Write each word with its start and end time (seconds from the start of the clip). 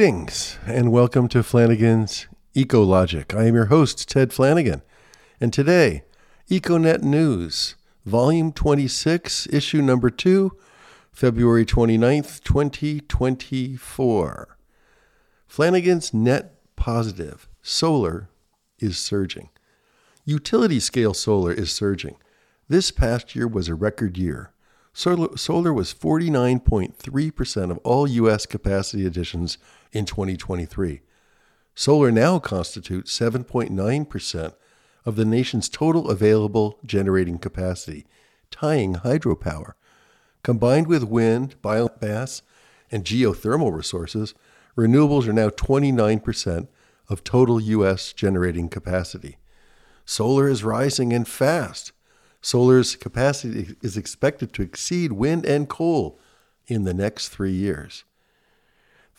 Greetings 0.00 0.56
and 0.64 0.90
welcome 0.90 1.28
to 1.28 1.40
Flanigan's 1.40 2.26
Ecologic. 2.56 3.38
I 3.38 3.44
am 3.44 3.54
your 3.54 3.66
host, 3.66 4.08
Ted 4.08 4.30
Flanigan, 4.30 4.80
and 5.38 5.52
today, 5.52 6.04
EcoNet 6.50 7.02
News, 7.02 7.74
Volume 8.06 8.50
26, 8.50 9.46
Issue 9.52 9.82
Number 9.82 10.08
2, 10.08 10.56
February 11.12 11.66
29th, 11.66 12.42
2024. 12.42 14.56
Flanigan's 15.46 16.14
Net 16.14 16.54
Positive 16.76 17.46
Solar 17.60 18.30
is 18.78 18.96
surging. 18.96 19.50
Utility 20.24 20.80
scale 20.80 21.12
solar 21.12 21.52
is 21.52 21.72
surging. 21.72 22.16
This 22.70 22.90
past 22.90 23.36
year 23.36 23.46
was 23.46 23.68
a 23.68 23.74
record 23.74 24.16
year. 24.16 24.54
Solar, 24.92 25.72
was 25.72 25.94
49.3% 25.94 27.70
of 27.70 27.78
all 27.78 28.08
U.S. 28.08 28.44
capacity 28.46 29.06
additions 29.06 29.56
in 29.92 30.04
2023. 30.04 31.00
Solar 31.74 32.10
now 32.10 32.38
constitutes 32.38 33.16
7.9% 33.18 34.54
of 35.06 35.16
the 35.16 35.24
nation's 35.24 35.68
total 35.68 36.10
available 36.10 36.78
generating 36.84 37.38
capacity, 37.38 38.06
tying 38.50 38.96
hydropower. 38.96 39.72
Combined 40.42 40.86
with 40.88 41.04
wind, 41.04 41.56
biomass, 41.62 42.42
and 42.90 43.04
geothermal 43.04 43.72
resources, 43.72 44.34
renewables 44.76 45.28
are 45.28 45.32
now 45.32 45.48
29% 45.48 46.68
of 47.08 47.24
total 47.24 47.60
U.S. 47.60 48.12
generating 48.12 48.68
capacity. 48.68 49.38
Solar 50.04 50.48
is 50.48 50.64
rising 50.64 51.12
and 51.12 51.26
fast. 51.26 51.92
Solar's 52.40 52.96
capacity 52.96 53.76
is 53.82 53.96
expected 53.96 54.52
to 54.52 54.62
exceed 54.62 55.12
wind 55.12 55.44
and 55.44 55.68
coal 55.68 56.18
in 56.66 56.84
the 56.84 56.94
next 56.94 57.28
three 57.28 57.52
years. 57.52 58.04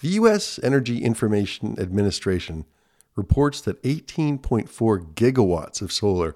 The 0.02 0.10
U.S. 0.10 0.60
Energy 0.64 1.04
Information 1.04 1.80
Administration 1.80 2.66
reports 3.16 3.62
that 3.62 3.82
18.4 3.84 5.14
gigawatts 5.14 5.82
of 5.82 5.92
solar 5.92 6.36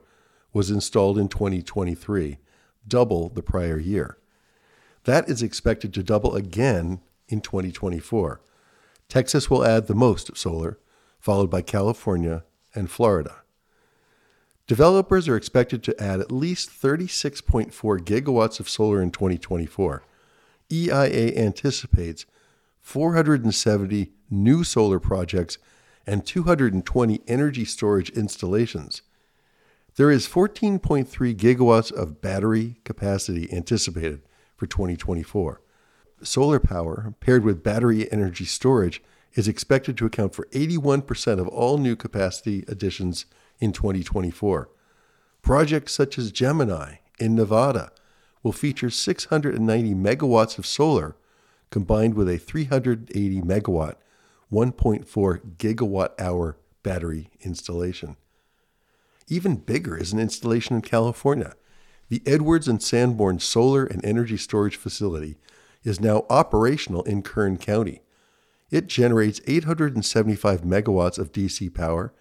was 0.54 0.70
installed 0.70 1.18
in 1.18 1.28
2023, 1.28 2.38
double 2.88 3.30
the 3.30 3.42
prior 3.42 3.80
year. 3.80 4.18
That 5.06 5.28
is 5.30 5.42
expected 5.42 5.94
to 5.96 6.04
double 6.04 6.36
again 6.36 7.02
in 7.28 7.42
2024. 7.42 8.42
Texas 9.10 9.50
will 9.50 9.66
add 9.66 9.88
the 9.88 9.96
most 9.96 10.36
solar, 10.38 10.80
followed 11.20 11.50
by 11.50 11.62
California 11.62 12.44
and 12.74 12.90
Florida. 12.90 13.42
Developers 14.68 15.28
are 15.28 15.36
expected 15.36 15.84
to 15.84 16.02
add 16.02 16.20
at 16.20 16.32
least 16.32 16.72
36.4 16.72 17.72
gigawatts 18.00 18.60
of 18.60 18.68
solar 18.68 19.00
in 19.00 19.12
2024. 19.12 20.04
EIA 20.72 21.38
anticipates 21.38 22.26
470 22.82 24.12
new 24.32 24.64
solar 24.64 25.00
projects 25.00 25.60
and 26.08 26.26
220 26.26 27.22
energy 27.28 27.64
storage 27.66 28.10
installations. 28.12 29.04
There 29.98 30.10
is 30.10 30.28
14.3 30.28 31.08
gigawatts 31.36 31.92
of 31.92 32.22
battery 32.22 32.78
capacity 32.84 33.52
anticipated 33.54 34.24
for 34.58 34.66
2024. 34.66 35.62
Solar 36.24 36.60
power, 36.60 37.14
paired 37.20 37.44
with 37.44 37.64
battery 37.64 38.12
energy 38.12 38.46
storage, 38.46 39.04
is 39.36 39.48
expected 39.48 39.96
to 39.98 40.06
account 40.06 40.34
for 40.34 40.48
81% 40.48 41.40
of 41.40 41.48
all 41.50 41.78
new 41.78 41.96
capacity 41.96 42.66
additions 42.68 43.26
in 43.60 43.72
2024. 43.72 44.70
Projects 45.42 45.94
such 45.94 46.18
as 46.18 46.32
Gemini 46.32 46.96
in 47.20 47.36
Nevada 47.36 47.92
will 48.44 48.52
feature 48.52 48.90
690 48.90 49.94
megawatts 49.94 50.58
of 50.58 50.66
solar 50.66 51.16
combined 51.70 52.14
with 52.14 52.30
a 52.30 52.38
380 52.38 53.42
megawatt, 53.42 53.96
1.4 54.52 55.56
gigawatt 55.58 56.20
hour 56.20 56.58
battery 56.84 57.30
installation. 57.42 58.16
Even 59.28 59.56
bigger 59.56 59.98
is 59.98 60.14
an 60.14 60.20
installation 60.20 60.76
in 60.76 60.82
California. 60.82 61.56
The 62.10 62.22
Edwards 62.26 62.68
and 62.68 62.82
Sanborn 62.82 63.40
Solar 63.40 63.86
and 63.86 64.06
Energy 64.06 64.38
Storage 64.38 64.76
Facility 64.76 65.38
is 65.84 66.00
now 66.00 66.26
operational 66.30 67.02
in 67.04 67.24
Kern 67.24 67.58
County. 67.58 68.02
It 68.70 68.88
generates 68.88 69.42
875 69.48 70.62
megawatts 70.62 71.18
of 71.18 71.32
DC 71.32 71.74
power 71.74 72.14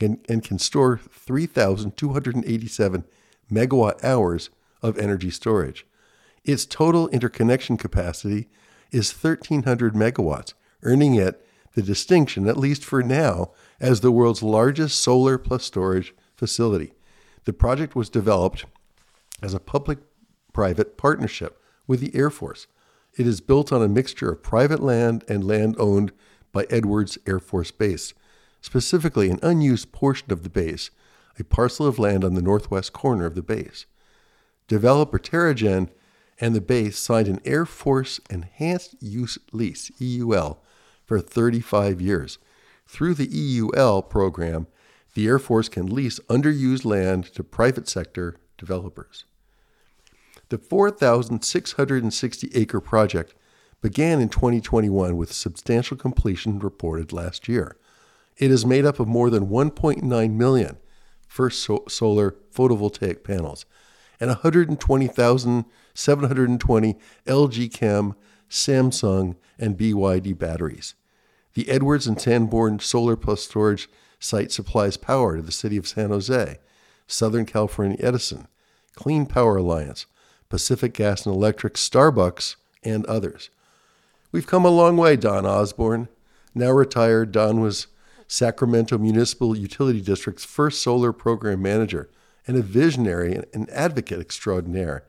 and, 0.00 0.24
and 0.28 0.44
can 0.44 0.58
store 0.58 1.00
3,287 1.10 3.04
megawatt 3.50 4.04
hours 4.04 4.50
of 4.82 4.98
energy 4.98 5.30
storage. 5.30 5.86
Its 6.44 6.66
total 6.66 7.08
interconnection 7.08 7.76
capacity 7.76 8.48
is 8.92 9.12
1,300 9.12 9.94
megawatts, 9.94 10.54
earning 10.82 11.14
it 11.14 11.42
the 11.74 11.82
distinction, 11.82 12.48
at 12.48 12.56
least 12.56 12.84
for 12.84 13.02
now, 13.02 13.52
as 13.78 14.00
the 14.00 14.10
world's 14.10 14.42
largest 14.42 14.98
solar 14.98 15.36
plus 15.36 15.64
storage 15.64 16.14
facility. 16.34 16.94
The 17.44 17.52
project 17.52 17.94
was 17.94 18.08
developed 18.08 18.64
as 19.42 19.52
a 19.52 19.60
public 19.60 19.98
private 20.52 20.96
partnership 20.96 21.60
with 21.86 22.00
the 22.00 22.14
Air 22.14 22.30
Force. 22.30 22.66
It 23.18 23.26
is 23.26 23.40
built 23.42 23.72
on 23.72 23.82
a 23.82 23.88
mixture 23.88 24.30
of 24.30 24.42
private 24.42 24.80
land 24.82 25.22
and 25.28 25.46
land 25.46 25.76
owned 25.78 26.12
by 26.50 26.66
Edwards 26.70 27.18
Air 27.26 27.40
Force 27.40 27.70
Base 27.70 28.14
specifically 28.66 29.30
an 29.30 29.38
unused 29.44 29.92
portion 29.92 30.32
of 30.32 30.42
the 30.42 30.50
base, 30.50 30.90
a 31.38 31.44
parcel 31.44 31.86
of 31.86 32.00
land 32.00 32.24
on 32.24 32.34
the 32.34 32.42
northwest 32.42 32.92
corner 32.92 33.24
of 33.24 33.36
the 33.36 33.42
base. 33.42 33.86
Developer 34.66 35.20
Terragen 35.20 35.88
and 36.40 36.52
the 36.52 36.60
base 36.60 36.98
signed 36.98 37.28
an 37.28 37.38
Air 37.44 37.64
Force 37.64 38.18
Enhanced 38.28 38.96
Use 39.00 39.38
Lease, 39.52 39.92
EUL, 40.00 40.60
for 41.04 41.20
35 41.20 42.00
years. 42.00 42.38
Through 42.88 43.14
the 43.14 43.28
EUL 43.28 44.02
program, 44.02 44.66
the 45.14 45.28
Air 45.28 45.38
Force 45.38 45.68
can 45.68 45.86
lease 45.86 46.18
underused 46.28 46.84
land 46.84 47.26
to 47.34 47.44
private 47.44 47.88
sector 47.88 48.34
developers. 48.58 49.26
The 50.48 50.58
4,660 50.58 52.50
acre 52.52 52.80
project 52.80 53.32
began 53.80 54.20
in 54.20 54.28
2021 54.28 55.16
with 55.16 55.32
substantial 55.32 55.96
completion 55.96 56.58
reported 56.58 57.12
last 57.12 57.46
year. 57.46 57.76
It 58.36 58.50
is 58.50 58.66
made 58.66 58.84
up 58.84 59.00
of 59.00 59.08
more 59.08 59.30
than 59.30 59.48
1.9 59.48 60.30
million 60.32 60.76
first 61.26 61.62
so- 61.62 61.84
solar 61.88 62.36
photovoltaic 62.54 63.24
panels 63.24 63.64
and 64.20 64.28
120,720 64.28 66.98
LG 67.26 67.72
Chem, 67.72 68.14
Samsung, 68.48 69.34
and 69.58 69.76
BYD 69.76 70.38
batteries. 70.38 70.94
The 71.54 71.68
Edwards 71.68 72.06
and 72.06 72.20
Sanborn 72.20 72.78
Solar 72.78 73.16
Plus 73.16 73.42
Storage 73.42 73.88
site 74.18 74.50
supplies 74.52 74.96
power 74.96 75.36
to 75.36 75.42
the 75.42 75.52
city 75.52 75.76
of 75.76 75.88
San 75.88 76.10
Jose, 76.10 76.58
Southern 77.06 77.46
California 77.46 77.96
Edison, 78.00 78.48
Clean 78.94 79.26
Power 79.26 79.56
Alliance, 79.56 80.06
Pacific 80.48 80.94
Gas 80.94 81.26
and 81.26 81.34
Electric, 81.34 81.74
Starbucks, 81.74 82.56
and 82.82 83.04
others. 83.06 83.50
We've 84.32 84.46
come 84.46 84.64
a 84.64 84.70
long 84.70 84.96
way, 84.96 85.16
Don 85.16 85.44
Osborne. 85.44 86.08
Now 86.54 86.70
retired, 86.70 87.32
Don 87.32 87.60
was 87.60 87.88
Sacramento 88.28 88.98
Municipal 88.98 89.56
Utility 89.56 90.00
District's 90.00 90.44
first 90.44 90.82
solar 90.82 91.12
program 91.12 91.62
manager 91.62 92.10
and 92.46 92.56
a 92.56 92.62
visionary 92.62 93.42
and 93.52 93.70
advocate 93.70 94.20
extraordinaire. 94.20 95.04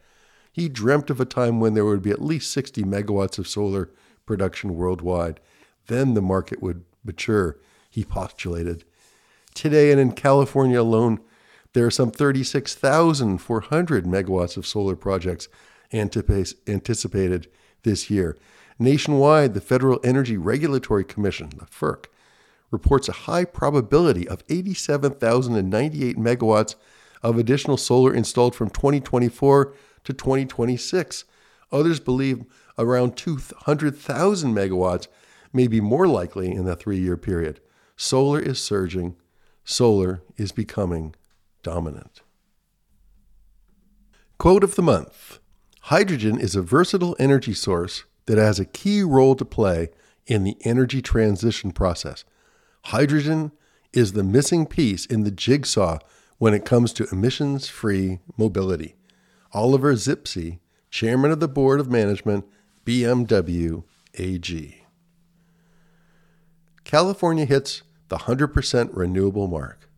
He 0.51 0.69
dreamt 0.69 1.09
of 1.09 1.19
a 1.19 1.25
time 1.25 1.59
when 1.59 1.73
there 1.73 1.85
would 1.85 2.01
be 2.01 2.11
at 2.11 2.21
least 2.21 2.51
60 2.51 2.83
megawatts 2.83 3.37
of 3.37 3.47
solar 3.47 3.89
production 4.25 4.75
worldwide. 4.75 5.39
Then 5.87 6.13
the 6.13 6.21
market 6.21 6.61
would 6.61 6.83
mature, 7.03 7.57
he 7.89 8.03
postulated. 8.03 8.83
Today, 9.53 9.91
and 9.91 9.99
in 10.01 10.11
California 10.11 10.81
alone, 10.81 11.19
there 11.73 11.85
are 11.85 11.91
some 11.91 12.11
36,400 12.11 14.05
megawatts 14.05 14.57
of 14.57 14.65
solar 14.65 14.95
projects 14.95 15.47
anticipated 15.93 17.47
this 17.83 18.09
year. 18.09 18.37
Nationwide, 18.79 19.53
the 19.53 19.61
Federal 19.61 19.99
Energy 20.03 20.37
Regulatory 20.37 21.03
Commission, 21.03 21.49
the 21.57 21.65
FERC, 21.65 22.05
reports 22.71 23.07
a 23.07 23.13
high 23.13 23.45
probability 23.45 24.27
of 24.27 24.43
87,098 24.49 26.17
megawatts 26.17 26.75
of 27.23 27.37
additional 27.37 27.77
solar 27.77 28.13
installed 28.13 28.55
from 28.55 28.69
2024 28.69 29.73
to 30.03 30.13
2026. 30.13 31.25
Others 31.71 31.99
believe 31.99 32.45
around 32.77 33.17
200,000 33.17 34.53
megawatts 34.53 35.07
may 35.53 35.67
be 35.67 35.81
more 35.81 36.07
likely 36.07 36.51
in 36.51 36.65
the 36.65 36.75
three 36.75 36.99
year 36.99 37.17
period. 37.17 37.59
Solar 37.95 38.39
is 38.39 38.59
surging, 38.61 39.15
solar 39.63 40.21
is 40.37 40.51
becoming 40.51 41.15
dominant. 41.63 42.21
Quote 44.37 44.63
of 44.63 44.75
the 44.75 44.83
month 44.83 45.39
Hydrogen 45.83 46.39
is 46.39 46.55
a 46.55 46.61
versatile 46.61 47.15
energy 47.17 47.53
source 47.53 48.03
that 48.27 48.37
has 48.37 48.59
a 48.59 48.65
key 48.65 49.01
role 49.01 49.35
to 49.35 49.45
play 49.45 49.89
in 50.27 50.43
the 50.43 50.57
energy 50.63 51.01
transition 51.01 51.71
process. 51.71 52.23
Hydrogen 52.85 53.51
is 53.93 54.13
the 54.13 54.23
missing 54.23 54.65
piece 54.65 55.05
in 55.05 55.23
the 55.23 55.31
jigsaw 55.31 55.99
when 56.37 56.53
it 56.53 56.65
comes 56.65 56.93
to 56.93 57.07
emissions 57.11 57.67
free 57.67 58.19
mobility. 58.37 58.95
Oliver 59.53 59.93
Zipse, 59.93 60.59
Chairman 60.89 61.31
of 61.31 61.39
the 61.39 61.47
Board 61.47 61.79
of 61.79 61.89
Management, 61.89 62.45
BMW 62.85 63.83
AG. 64.15 64.83
California 66.83 67.45
hits 67.45 67.81
the 68.07 68.17
100% 68.19 68.89
renewable 68.93 69.47
mark. 69.47 69.89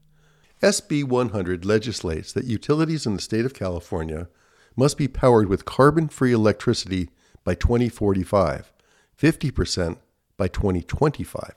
SB 0.61 1.03
100 1.03 1.63
legislates 1.63 2.33
that 2.33 2.45
utilities 2.45 3.05
in 3.05 3.13
the 3.13 3.21
state 3.21 3.45
of 3.45 3.53
California 3.53 4.27
must 4.75 4.97
be 4.97 5.07
powered 5.07 5.47
with 5.47 5.65
carbon 5.65 6.07
free 6.07 6.33
electricity 6.33 7.09
by 7.43 7.53
2045, 7.53 8.71
50% 9.17 9.97
by 10.37 10.47
2025. 10.47 11.53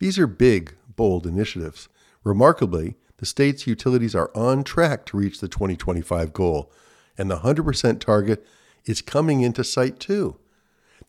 These 0.00 0.18
are 0.18 0.26
big, 0.26 0.76
bold 0.96 1.26
initiatives. 1.26 1.90
Remarkably, 2.24 2.96
the 3.18 3.26
state's 3.26 3.66
utilities 3.66 4.14
are 4.14 4.30
on 4.34 4.64
track 4.64 5.04
to 5.06 5.18
reach 5.18 5.40
the 5.40 5.48
2025 5.48 6.32
goal, 6.32 6.72
and 7.18 7.30
the 7.30 7.40
100% 7.40 8.00
target 8.00 8.46
is 8.86 9.02
coming 9.02 9.42
into 9.42 9.62
sight 9.62 10.00
too. 10.00 10.36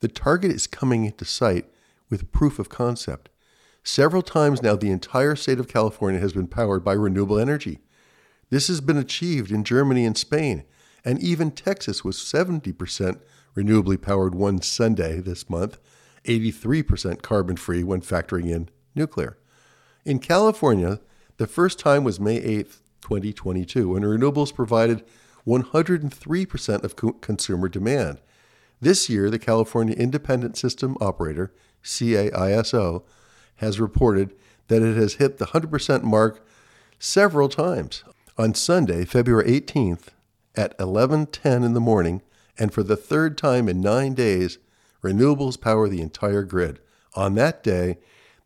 The 0.01 0.09
target 0.09 0.51
is 0.51 0.67
coming 0.67 1.05
into 1.05 1.23
sight 1.23 1.67
with 2.09 2.33
proof 2.33 2.59
of 2.59 2.67
concept. 2.67 3.29
Several 3.81 4.21
times 4.21 4.61
now, 4.61 4.75
the 4.75 4.91
entire 4.91 5.37
state 5.37 5.59
of 5.59 5.69
California 5.69 6.19
has 6.19 6.33
been 6.33 6.47
powered 6.47 6.83
by 6.83 6.91
renewable 6.93 7.39
energy. 7.39 7.79
This 8.49 8.67
has 8.67 8.81
been 8.81 8.97
achieved 8.97 9.51
in 9.51 9.63
Germany 9.63 10.05
and 10.05 10.17
Spain, 10.17 10.65
and 11.05 11.17
even 11.23 11.51
Texas 11.51 12.03
was 12.03 12.17
70% 12.17 13.21
renewably 13.55 13.99
powered 13.99 14.35
one 14.35 14.61
Sunday 14.61 15.21
this 15.21 15.49
month, 15.49 15.79
83% 16.25 17.21
carbon 17.21 17.55
free 17.55 17.85
when 17.85 18.01
factoring 18.01 18.49
in 18.49 18.69
nuclear. 18.95 19.37
In 20.05 20.19
California, 20.19 20.99
the 21.37 21.47
first 21.47 21.79
time 21.79 22.03
was 22.03 22.19
May 22.19 22.37
8, 22.37 22.67
2022, 23.01 23.89
when 23.89 24.03
renewables 24.03 24.53
provided 24.53 25.03
103% 25.45 26.83
of 26.83 26.95
co- 26.95 27.13
consumer 27.13 27.67
demand. 27.67 28.19
This 28.79 29.09
year, 29.09 29.29
the 29.29 29.39
California 29.39 29.95
Independent 29.95 30.57
System 30.57 30.97
Operator, 31.01 31.53
CAISO, 31.83 33.03
has 33.57 33.79
reported 33.79 34.33
that 34.67 34.81
it 34.81 34.95
has 34.95 35.15
hit 35.15 35.37
the 35.37 35.47
100% 35.47 36.03
mark 36.03 36.45
several 36.97 37.49
times. 37.49 38.03
On 38.37 38.53
Sunday, 38.53 39.05
February 39.05 39.45
18th, 39.45 40.09
at 40.55 40.77
11:10 40.79 41.63
in 41.63 41.73
the 41.73 41.79
morning, 41.79 42.21
and 42.57 42.73
for 42.73 42.83
the 42.83 42.95
third 42.95 43.37
time 43.37 43.69
in 43.69 43.81
9 43.81 44.13
days, 44.13 44.57
renewables 45.03 45.59
power 45.59 45.87
the 45.87 46.01
entire 46.01 46.43
grid. 46.43 46.79
On 47.15 47.35
that 47.35 47.63
day, 47.63 47.97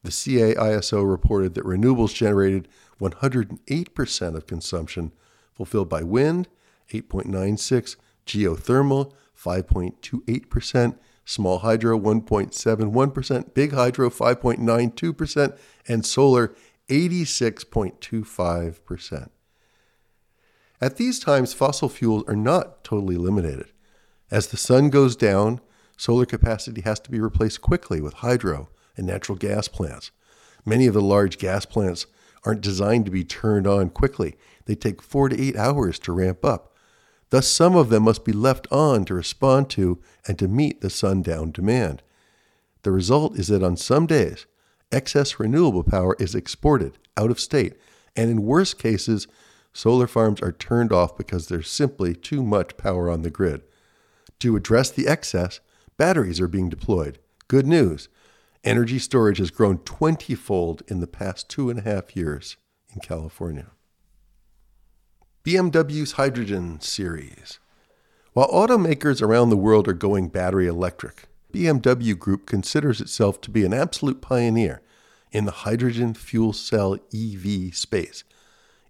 the 0.05 0.11
CAISO 0.11 1.09
reported 1.09 1.55
that 1.55 1.65
renewables 1.65 2.13
generated 2.13 2.67
108% 3.01 4.35
of 4.35 4.47
consumption 4.47 5.11
fulfilled 5.53 5.89
by 5.89 6.03
wind, 6.03 6.47
8.96, 6.91 7.97
geothermal, 8.25 9.11
5.28%, 9.37 10.97
small 11.25 11.59
hydro 11.59 11.99
1.71%, 11.99 13.53
big 13.53 13.73
hydro 13.73 14.09
5.92%, 14.09 15.57
and 15.87 16.05
solar 16.05 16.55
86.25%. 16.87 19.29
At 20.81 20.97
these 20.97 21.19
times, 21.19 21.53
fossil 21.53 21.87
fuels 21.89 22.23
are 22.27 22.35
not 22.35 22.83
totally 22.83 23.15
eliminated. 23.15 23.71
As 24.29 24.47
the 24.47 24.57
sun 24.57 24.89
goes 24.89 25.15
down, 25.15 25.61
solar 25.97 26.25
capacity 26.25 26.81
has 26.81 26.99
to 27.01 27.09
be 27.09 27.19
replaced 27.19 27.61
quickly 27.61 28.01
with 28.01 28.15
hydro 28.15 28.69
and 28.97 29.05
natural 29.05 29.37
gas 29.37 29.67
plants. 29.67 30.11
Many 30.65 30.87
of 30.87 30.93
the 30.93 31.01
large 31.01 31.37
gas 31.37 31.65
plants 31.65 32.07
aren't 32.43 32.61
designed 32.61 33.05
to 33.05 33.11
be 33.11 33.23
turned 33.23 33.67
on 33.67 33.89
quickly. 33.89 34.35
They 34.65 34.75
take 34.75 35.01
four 35.01 35.29
to 35.29 35.39
eight 35.39 35.55
hours 35.55 35.99
to 35.99 36.11
ramp 36.11 36.45
up. 36.45 36.75
Thus, 37.29 37.47
some 37.47 37.75
of 37.75 37.89
them 37.89 38.03
must 38.03 38.23
be 38.23 38.31
left 38.31 38.67
on 38.71 39.05
to 39.05 39.13
respond 39.13 39.69
to 39.71 39.99
and 40.27 40.37
to 40.39 40.47
meet 40.47 40.81
the 40.81 40.89
sundown 40.89 41.51
demand. 41.51 42.01
The 42.83 42.91
result 42.91 43.37
is 43.37 43.47
that 43.47 43.63
on 43.63 43.77
some 43.77 44.05
days, 44.05 44.45
excess 44.91 45.39
renewable 45.39 45.83
power 45.83 46.15
is 46.19 46.35
exported 46.35 46.97
out 47.17 47.31
of 47.31 47.39
state, 47.39 47.75
and 48.15 48.29
in 48.29 48.43
worst 48.43 48.77
cases, 48.77 49.27
solar 49.73 50.07
farms 50.07 50.39
are 50.41 50.51
turned 50.51 50.91
off 50.93 51.17
because 51.17 51.47
there's 51.47 51.69
simply 51.69 52.15
too 52.15 52.43
much 52.43 52.77
power 52.77 53.09
on 53.09 53.23
the 53.23 53.31
grid. 53.31 53.63
To 54.39 54.55
address 54.55 54.91
the 54.91 55.07
excess, 55.07 55.59
batteries 55.97 56.39
are 56.39 56.47
being 56.47 56.69
deployed. 56.69 57.17
Good 57.47 57.65
news 57.65 58.07
energy 58.65 58.99
storage 58.99 59.37
has 59.37 59.51
grown 59.51 59.77
20 59.79 60.35
fold 60.35 60.81
in 60.87 60.99
the 60.99 61.07
past 61.07 61.47
two 61.47 61.69
and 61.69 61.79
a 61.79 61.83
half 61.83 62.15
years 62.15 62.57
in 62.93 62.99
California. 62.99 63.67
BMW's 65.43 66.13
Hydrogen 66.13 66.81
series. 66.81 67.59
While 68.33 68.49
automakers 68.49 69.21
around 69.21 69.49
the 69.49 69.57
world 69.57 69.87
are 69.87 69.93
going 69.93 70.29
battery 70.29 70.67
electric, 70.67 71.27
BMW 71.53 72.17
Group 72.17 72.47
considers 72.47 72.99
itself 72.99 73.39
to 73.41 73.51
be 73.51 73.63
an 73.63 73.73
absolute 73.73 74.21
pioneer 74.21 74.81
in 75.31 75.45
the 75.45 75.51
hydrogen 75.51 76.13
fuel 76.13 76.51
cell 76.51 76.97
EV 77.13 77.75
space. 77.75 78.23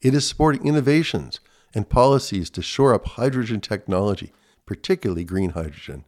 It 0.01 0.13
is 0.13 0.27
supporting 0.27 0.66
innovations 0.66 1.39
and 1.74 1.89
policies 1.89 2.50
to 2.51 2.62
shore 2.62 2.94
up 2.94 3.06
hydrogen 3.06 3.60
technology, 3.60 4.31
particularly 4.66 5.25
green 5.25 5.51
hydrogen. 5.51 6.06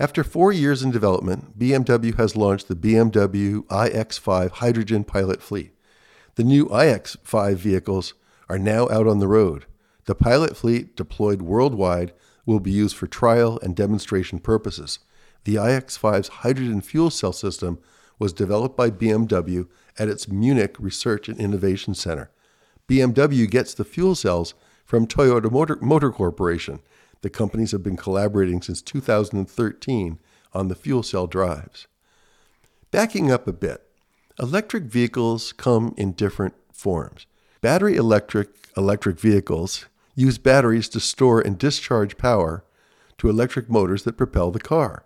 After 0.00 0.22
four 0.22 0.52
years 0.52 0.84
in 0.84 0.92
development, 0.92 1.58
BMW 1.58 2.16
has 2.16 2.36
launched 2.36 2.68
the 2.68 2.76
BMW 2.76 3.64
iX5 3.66 4.50
hydrogen 4.52 5.02
pilot 5.02 5.42
fleet. 5.42 5.72
The 6.36 6.44
new 6.44 6.66
iX5 6.66 7.56
vehicles 7.56 8.14
are 8.48 8.60
now 8.60 8.88
out 8.90 9.08
on 9.08 9.18
the 9.18 9.26
road. 9.26 9.66
The 10.04 10.14
pilot 10.14 10.56
fleet 10.56 10.94
deployed 10.94 11.42
worldwide 11.42 12.12
will 12.46 12.60
be 12.60 12.70
used 12.70 12.94
for 12.94 13.08
trial 13.08 13.58
and 13.60 13.74
demonstration 13.74 14.38
purposes. 14.38 15.00
The 15.42 15.56
iX5's 15.56 16.28
hydrogen 16.28 16.80
fuel 16.80 17.10
cell 17.10 17.32
system 17.32 17.80
was 18.20 18.32
developed 18.32 18.76
by 18.76 18.90
BMW 18.90 19.66
at 19.98 20.08
its 20.08 20.28
Munich 20.28 20.76
Research 20.78 21.28
and 21.28 21.40
Innovation 21.40 21.94
Center. 21.94 22.30
BMW 22.88 23.50
gets 23.50 23.74
the 23.74 23.84
fuel 23.84 24.14
cells 24.14 24.54
from 24.84 25.08
Toyota 25.08 25.50
Motor, 25.50 25.78
Motor 25.80 26.12
Corporation. 26.12 26.78
The 27.20 27.30
companies 27.30 27.72
have 27.72 27.82
been 27.82 27.96
collaborating 27.96 28.62
since 28.62 28.80
2013 28.82 30.18
on 30.52 30.68
the 30.68 30.74
fuel 30.74 31.02
cell 31.02 31.26
drives. 31.26 31.86
Backing 32.90 33.30
up 33.30 33.46
a 33.46 33.52
bit, 33.52 33.82
electric 34.38 34.84
vehicles 34.84 35.52
come 35.52 35.94
in 35.96 36.12
different 36.12 36.54
forms. 36.72 37.26
Battery 37.60 37.96
electric 37.96 38.48
electric 38.76 39.18
vehicles 39.18 39.86
use 40.14 40.38
batteries 40.38 40.88
to 40.90 41.00
store 41.00 41.40
and 41.40 41.58
discharge 41.58 42.16
power 42.16 42.64
to 43.18 43.28
electric 43.28 43.68
motors 43.68 44.04
that 44.04 44.16
propel 44.16 44.50
the 44.50 44.60
car. 44.60 45.04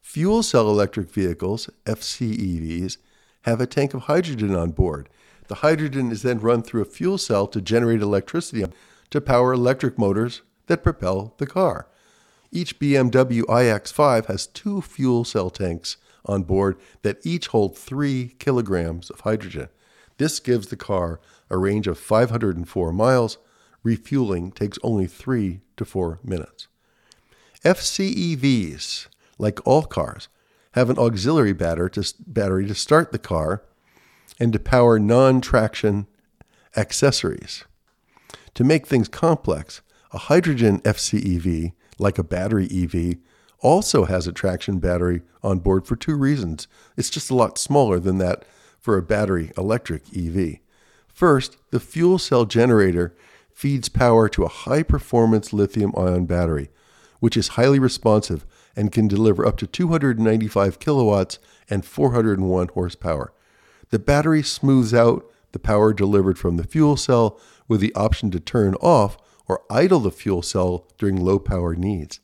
Fuel 0.00 0.42
cell 0.42 0.68
electric 0.68 1.10
vehicles, 1.10 1.68
FCEVs, 1.86 2.98
have 3.42 3.60
a 3.60 3.66
tank 3.66 3.94
of 3.94 4.02
hydrogen 4.02 4.54
on 4.54 4.70
board. 4.70 5.08
The 5.48 5.56
hydrogen 5.56 6.10
is 6.12 6.22
then 6.22 6.38
run 6.38 6.62
through 6.62 6.82
a 6.82 6.86
fuel 6.86 7.18
cell 7.18 7.46
to 7.48 7.60
generate 7.60 8.00
electricity 8.00 8.64
to 9.10 9.20
power 9.20 9.52
electric 9.52 9.98
motors 9.98 10.42
that 10.66 10.82
propel 10.82 11.34
the 11.38 11.46
car. 11.46 11.88
Each 12.50 12.78
BMW 12.78 13.42
iX5 13.42 14.26
has 14.26 14.46
two 14.46 14.82
fuel 14.82 15.24
cell 15.24 15.50
tanks 15.50 15.96
on 16.26 16.42
board 16.42 16.76
that 17.02 17.24
each 17.24 17.48
hold 17.48 17.76
three 17.76 18.36
kilograms 18.38 19.10
of 19.10 19.20
hydrogen. 19.20 19.68
This 20.18 20.38
gives 20.38 20.68
the 20.68 20.76
car 20.76 21.20
a 21.50 21.56
range 21.56 21.86
of 21.86 21.98
504 21.98 22.92
miles. 22.92 23.38
Refueling 23.82 24.52
takes 24.52 24.78
only 24.82 25.06
three 25.06 25.62
to 25.76 25.84
four 25.84 26.20
minutes. 26.22 26.68
FCEVs, 27.64 29.06
like 29.38 29.66
all 29.66 29.82
cars, 29.82 30.28
have 30.72 30.90
an 30.90 30.98
auxiliary 30.98 31.52
battery 31.52 31.90
to 31.90 32.74
start 32.74 33.12
the 33.12 33.18
car 33.18 33.62
and 34.38 34.52
to 34.52 34.58
power 34.58 34.98
non 34.98 35.40
traction 35.40 36.06
accessories. 36.76 37.64
To 38.54 38.64
make 38.64 38.86
things 38.86 39.08
complex, 39.08 39.80
a 40.12 40.18
hydrogen 40.18 40.80
FCEV, 40.80 41.72
like 41.98 42.18
a 42.18 42.24
battery 42.24 42.68
EV, 42.70 43.16
also 43.60 44.04
has 44.04 44.26
a 44.26 44.32
traction 44.32 44.78
battery 44.78 45.22
on 45.42 45.58
board 45.58 45.86
for 45.86 45.96
two 45.96 46.16
reasons. 46.16 46.66
It's 46.96 47.10
just 47.10 47.30
a 47.30 47.34
lot 47.34 47.58
smaller 47.58 47.98
than 47.98 48.18
that 48.18 48.44
for 48.78 48.96
a 48.96 49.02
battery 49.02 49.52
electric 49.56 50.02
EV. 50.16 50.58
First, 51.06 51.56
the 51.70 51.80
fuel 51.80 52.18
cell 52.18 52.44
generator 52.44 53.14
feeds 53.52 53.88
power 53.88 54.28
to 54.30 54.44
a 54.44 54.48
high 54.48 54.82
performance 54.82 55.52
lithium 55.52 55.92
ion 55.96 56.26
battery, 56.26 56.70
which 57.20 57.36
is 57.36 57.48
highly 57.48 57.78
responsive 57.78 58.44
and 58.74 58.90
can 58.90 59.06
deliver 59.06 59.46
up 59.46 59.56
to 59.58 59.66
295 59.66 60.78
kilowatts 60.80 61.38
and 61.70 61.84
401 61.84 62.68
horsepower. 62.68 63.32
The 63.90 63.98
battery 63.98 64.42
smooths 64.42 64.92
out 64.92 65.24
the 65.52 65.58
power 65.58 65.92
delivered 65.92 66.38
from 66.38 66.56
the 66.56 66.64
fuel 66.66 66.96
cell 66.96 67.38
with 67.68 67.80
the 67.80 67.94
option 67.94 68.30
to 68.30 68.40
turn 68.40 68.74
off 68.76 69.18
or 69.48 69.62
idle 69.70 70.00
the 70.00 70.10
fuel 70.10 70.42
cell 70.42 70.86
during 70.98 71.16
low 71.16 71.38
power 71.38 71.74
needs. 71.74 72.20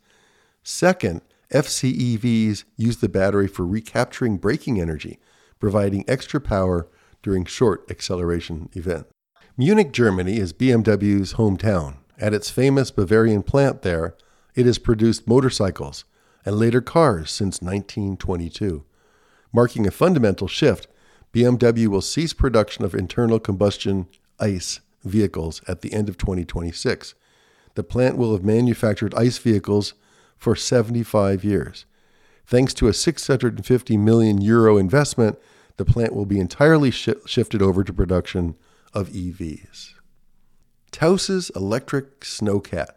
Second, 0.62 1.22
FCEVs 1.52 2.64
use 2.76 2.98
the 2.98 3.08
battery 3.08 3.48
for 3.48 3.66
recapturing 3.66 4.36
braking 4.36 4.80
energy, 4.80 5.18
providing 5.58 6.04
extra 6.06 6.40
power 6.40 6.88
during 7.22 7.44
short 7.44 7.90
acceleration 7.90 8.68
events. 8.74 9.10
Munich, 9.56 9.92
Germany 9.92 10.36
is 10.36 10.52
BMW's 10.52 11.34
hometown. 11.34 11.96
At 12.18 12.34
its 12.34 12.50
famous 12.50 12.90
Bavarian 12.90 13.42
plant 13.42 13.82
there, 13.82 14.16
it 14.54 14.66
has 14.66 14.78
produced 14.78 15.26
motorcycles 15.26 16.04
and 16.44 16.56
later 16.56 16.80
cars 16.80 17.30
since 17.30 17.60
1922. 17.60 18.84
Marking 19.52 19.86
a 19.86 19.90
fundamental 19.90 20.48
shift, 20.48 20.86
BMW 21.32 21.88
will 21.88 22.00
cease 22.00 22.32
production 22.32 22.84
of 22.84 22.94
internal 22.94 23.38
combustion 23.38 24.06
ICE 24.38 24.80
vehicles 25.04 25.62
at 25.68 25.80
the 25.82 25.92
end 25.92 26.08
of 26.08 26.18
2026. 26.18 27.14
The 27.74 27.84
plant 27.84 28.16
will 28.16 28.32
have 28.32 28.44
manufactured 28.44 29.14
ICE 29.14 29.38
vehicles 29.38 29.94
for 30.36 30.56
75 30.56 31.44
years. 31.44 31.84
Thanks 32.46 32.72
to 32.74 32.88
a 32.88 32.94
650 32.94 33.96
million 33.96 34.40
euro 34.40 34.78
investment, 34.78 35.38
the 35.76 35.84
plant 35.84 36.14
will 36.14 36.26
be 36.26 36.40
entirely 36.40 36.90
sh- 36.90 37.10
shifted 37.26 37.62
over 37.62 37.84
to 37.84 37.92
production 37.92 38.56
of 38.92 39.10
EVs. 39.10 39.94
Taos's 40.90 41.50
Electric 41.54 42.20
Snowcat. 42.20 42.88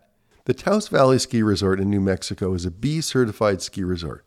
The 0.45 0.53
Taos 0.53 0.87
Valley 0.87 1.19
Ski 1.19 1.43
Resort 1.43 1.79
in 1.79 1.89
New 1.89 1.99
Mexico 1.99 2.53
is 2.53 2.65
a 2.65 2.71
B 2.71 3.01
certified 3.01 3.61
ski 3.61 3.83
resort. 3.83 4.25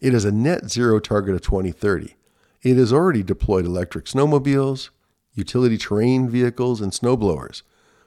It 0.00 0.12
has 0.12 0.24
a 0.24 0.32
net 0.32 0.68
zero 0.70 1.00
target 1.00 1.34
of 1.34 1.40
2030. 1.40 2.14
It 2.62 2.76
has 2.76 2.92
already 2.92 3.22
deployed 3.22 3.64
electric 3.64 4.04
snowmobiles, 4.04 4.90
utility 5.36 5.78
terrain 5.78 6.28
vehicles, 6.28 6.80
and 6.80 6.90
snowblowers. 6.90 7.62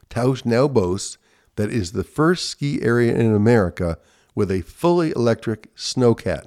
Taos 0.10 0.44
now 0.44 0.68
boasts 0.68 1.18
that 1.56 1.70
it 1.70 1.76
is 1.76 1.94
the 1.94 2.04
first 2.04 2.50
ski 2.50 2.82
area 2.82 3.16
in 3.16 3.34
America 3.34 3.98
with 4.36 4.52
a 4.52 4.62
fully 4.62 5.12
electric 5.12 5.74
snowcat, 5.76 6.46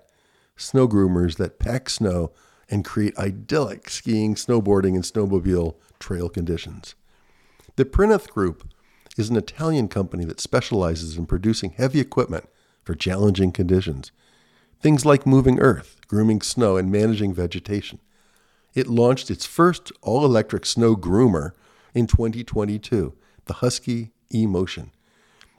snow 0.56 0.86
groomers 0.86 1.36
that 1.36 1.58
pack 1.58 1.88
snow 1.88 2.32
and 2.68 2.84
create 2.84 3.16
idyllic 3.18 3.88
skiing, 3.88 4.34
snowboarding, 4.34 4.94
and 4.94 5.04
snowmobile 5.04 5.76
trail 5.98 6.28
conditions. 6.28 6.94
The 7.76 7.84
Prinoth 7.84 8.28
Group 8.28 8.68
is 9.16 9.30
an 9.30 9.36
Italian 9.36 9.88
company 9.88 10.24
that 10.24 10.40
specializes 10.40 11.16
in 11.16 11.26
producing 11.26 11.70
heavy 11.70 12.00
equipment 12.00 12.48
for 12.82 12.94
challenging 12.94 13.52
conditions. 13.52 14.10
Things 14.80 15.04
like 15.04 15.26
moving 15.26 15.60
earth, 15.60 16.00
grooming 16.08 16.40
snow, 16.40 16.76
and 16.76 16.90
managing 16.90 17.32
vegetation. 17.32 18.00
It 18.74 18.86
launched 18.86 19.30
its 19.30 19.44
first 19.44 19.92
all 20.00 20.24
electric 20.24 20.64
snow 20.64 20.96
groomer 20.96 21.52
in 21.94 22.06
2022, 22.06 23.12
the 23.44 23.54
Husky 23.54 24.12
E 24.34 24.46
Motion. 24.46 24.90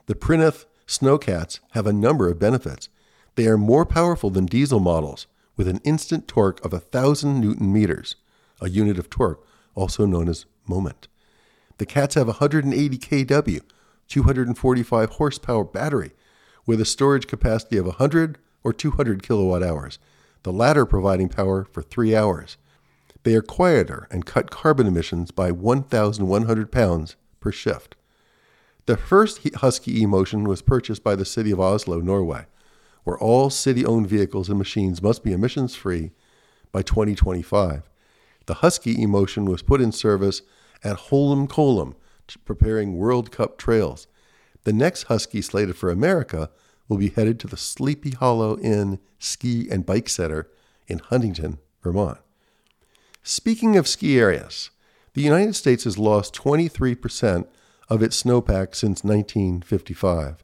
The 0.07 0.15
Prinoth 0.15 0.65
Snowcats 0.87 1.59
have 1.71 1.85
a 1.85 1.93
number 1.93 2.29
of 2.29 2.39
benefits. 2.39 2.89
They 3.35 3.47
are 3.47 3.57
more 3.57 3.85
powerful 3.85 4.29
than 4.29 4.45
diesel 4.45 4.79
models, 4.79 5.27
with 5.55 5.67
an 5.67 5.79
instant 5.83 6.27
torque 6.27 6.63
of 6.65 6.71
1,000 6.71 7.39
newton 7.39 7.71
meters, 7.71 8.15
a 8.59 8.69
unit 8.69 8.97
of 8.97 9.09
torque, 9.09 9.45
also 9.75 10.05
known 10.05 10.27
as 10.27 10.45
moment. 10.67 11.07
The 11.77 11.85
cats 11.85 12.15
have 12.15 12.27
180 12.27 12.97
kW, 12.97 13.61
245 14.07 15.09
horsepower 15.11 15.63
battery, 15.63 16.11
with 16.65 16.81
a 16.81 16.85
storage 16.85 17.27
capacity 17.27 17.77
of 17.77 17.85
100 17.85 18.37
or 18.63 18.73
200 18.73 19.21
kilowatt 19.21 19.63
hours, 19.63 19.99
the 20.43 20.51
latter 20.51 20.85
providing 20.85 21.29
power 21.29 21.65
for 21.71 21.81
three 21.81 22.15
hours. 22.15 22.57
They 23.23 23.35
are 23.35 23.41
quieter 23.41 24.07
and 24.11 24.25
cut 24.25 24.51
carbon 24.51 24.87
emissions 24.87 25.31
by 25.31 25.51
1,100 25.51 26.71
pounds 26.71 27.15
per 27.39 27.51
shift. 27.51 27.95
The 28.85 28.97
first 28.97 29.39
Husky 29.55 30.01
E-Motion 30.01 30.43
was 30.43 30.61
purchased 30.61 31.03
by 31.03 31.15
the 31.15 31.25
city 31.25 31.51
of 31.51 31.59
Oslo, 31.59 31.99
Norway 32.01 32.45
where 33.03 33.17
all 33.17 33.49
city 33.49 33.85
owned 33.85 34.07
vehicles 34.07 34.49
and 34.49 34.57
machines 34.57 35.01
must 35.01 35.23
be 35.23 35.33
emissions 35.33 35.75
free 35.75 36.11
by 36.71 36.81
2025. 36.81 37.89
The 38.45 38.53
Husky 38.55 39.01
E-Motion 39.01 39.45
was 39.45 39.61
put 39.61 39.81
in 39.81 39.91
service 39.91 40.41
at 40.83 40.97
Holmenkollen, 40.97 41.95
preparing 42.45 42.97
World 42.97 43.31
Cup 43.31 43.57
trails. 43.57 44.07
The 44.63 44.73
next 44.73 45.03
Husky 45.03 45.41
slated 45.41 45.75
for 45.75 45.89
America 45.89 46.49
will 46.87 46.97
be 46.97 47.09
headed 47.09 47.39
to 47.41 47.47
the 47.47 47.57
Sleepy 47.57 48.11
Hollow 48.11 48.57
Inn 48.59 48.99
Ski 49.19 49.69
and 49.69 49.85
Bike 49.85 50.09
Center 50.09 50.49
in 50.87 50.99
Huntington, 50.99 51.59
Vermont. 51.81 52.19
Speaking 53.25 53.77
of 53.77 53.87
ski 53.87 54.19
areas, 54.19 54.69
the 55.13 55.21
United 55.21 55.55
States 55.55 55.85
has 55.85 55.97
lost 55.97 56.35
23% 56.35 57.47
of 57.87 58.03
its 58.03 58.21
snowpack 58.21 58.75
since 58.75 59.01
1955. 59.01 60.43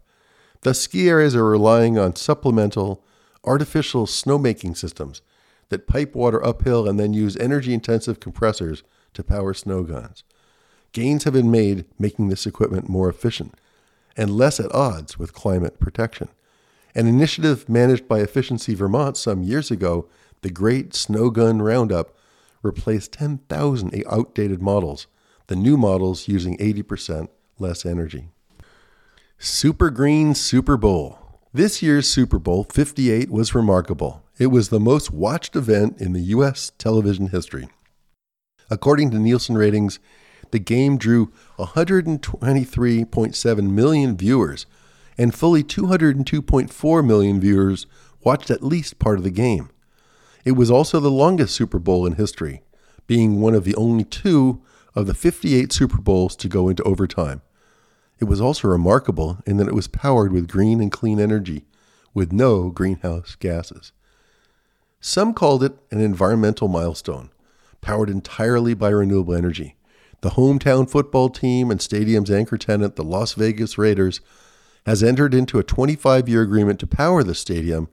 The 0.62 0.74
ski 0.74 1.10
areas 1.10 1.36
are 1.36 1.44
relying 1.44 1.98
on 1.98 2.16
supplemental, 2.16 3.04
artificial 3.44 4.06
snowmaking 4.06 4.78
systems 4.78 5.22
that 5.68 5.88
pipe 5.88 6.16
water 6.16 6.44
uphill 6.44 6.88
and 6.88 6.98
then 6.98 7.14
use 7.14 7.36
energy 7.36 7.74
intensive 7.74 8.22
compressors 8.22 8.82
to 9.14 9.24
power 9.26 9.54
snow 9.54 9.84
guns. 9.84 10.24
Gains 10.94 11.26
have 11.26 11.34
been 11.34 11.52
made 11.52 11.84
making 12.00 12.30
this 12.30 12.46
equipment 12.46 12.88
more 12.88 13.10
efficient 13.10 13.56
and 14.16 14.32
less 14.32 14.58
at 14.58 14.74
odds 14.74 15.20
with 15.20 15.34
climate 15.34 15.82
protection. 15.82 16.30
An 16.96 17.08
initiative 17.08 17.68
managed 17.68 18.08
by 18.08 18.20
Efficiency 18.20 18.74
Vermont 18.74 19.18
some 19.18 19.44
years 19.44 19.70
ago, 19.70 20.08
the 20.42 20.50
Great 20.50 20.96
Snow 20.96 21.30
Gun 21.30 21.62
Roundup, 21.62 22.16
replaced 22.62 23.14
10,000 23.14 24.04
outdated 24.10 24.62
models, 24.62 25.08
the 25.48 25.56
new 25.56 25.78
models 25.78 26.28
using 26.28 26.58
80% 26.58 27.30
less 27.58 27.86
energy. 27.86 28.30
Super 29.38 29.90
Green 29.90 30.36
Super 30.36 30.76
Bowl. 30.78 31.18
This 31.54 31.82
year's 31.82 32.10
Super 32.10 32.38
Bowl 32.38 32.66
58 32.66 33.32
was 33.32 33.56
remarkable. 33.56 34.24
It 34.38 34.48
was 34.48 34.68
the 34.70 34.80
most 34.80 35.12
watched 35.12 35.56
event 35.56 36.00
in 36.00 36.14
the 36.14 36.22
U.S. 36.22 36.72
television 36.78 37.30
history. 37.30 37.70
According 38.70 39.10
to 39.12 39.20
Nielsen 39.20 39.58
ratings, 39.58 40.00
the 40.52 40.60
game 40.60 40.98
drew 40.98 41.32
123.7 41.58 43.70
million 43.70 44.18
viewers, 44.18 44.66
and 45.18 45.34
fully 45.34 45.64
202.4 45.64 47.06
million 47.06 47.40
viewers 47.40 47.88
watched 48.24 48.52
at 48.52 48.64
least 48.64 49.00
part 49.00 49.18
of 49.18 49.24
the 49.24 49.32
game. 49.32 49.70
It 50.50 50.56
was 50.56 50.72
also 50.72 51.00
the 51.00 51.12
longest 51.12 51.54
Super 51.54 51.78
Bowl 51.78 52.08
in 52.08 52.14
history, 52.14 52.64
being 53.06 53.40
one 53.40 53.54
of 53.54 53.66
the 53.66 53.76
only 53.76 54.04
two 54.04 54.64
of 54.96 55.06
the 55.06 55.14
58 55.14 55.72
Super 55.72 56.02
Bowls 56.02 56.36
to 56.38 56.48
go 56.48 56.70
into 56.70 56.82
overtime. 56.82 57.44
It 58.18 58.24
was 58.24 58.42
also 58.42 58.68
remarkable 58.68 59.44
in 59.46 59.58
that 59.58 59.68
it 59.68 59.76
was 59.76 59.88
powered 59.88 60.32
with 60.32 60.48
green 60.48 60.82
and 60.82 60.92
clean 60.92 61.20
energy, 61.20 61.68
with 62.16 62.34
no 62.34 62.72
greenhouse 62.72 63.36
gases. 63.36 63.92
Some 65.00 65.36
called 65.36 65.64
it 65.64 65.78
an 65.92 66.02
environmental 66.02 66.68
milestone, 66.68 67.30
powered 67.80 68.10
entirely 68.10 68.74
by 68.74 68.90
renewable 68.90 69.36
energy. 69.36 69.76
The 70.22 70.32
hometown 70.32 70.90
football 70.90 71.30
team 71.30 71.70
and 71.70 71.80
stadium's 71.80 72.32
anchor 72.32 72.58
tenant, 72.58 72.96
the 72.96 73.04
Las 73.04 73.34
Vegas 73.34 73.78
Raiders, 73.78 74.20
has 74.88 75.04
entered 75.04 75.36
into 75.36 75.60
a 75.60 75.64
25 75.64 76.28
year 76.28 76.42
agreement 76.42 76.80
to 76.80 76.88
power 76.88 77.22
the 77.22 77.36
stadium 77.36 77.88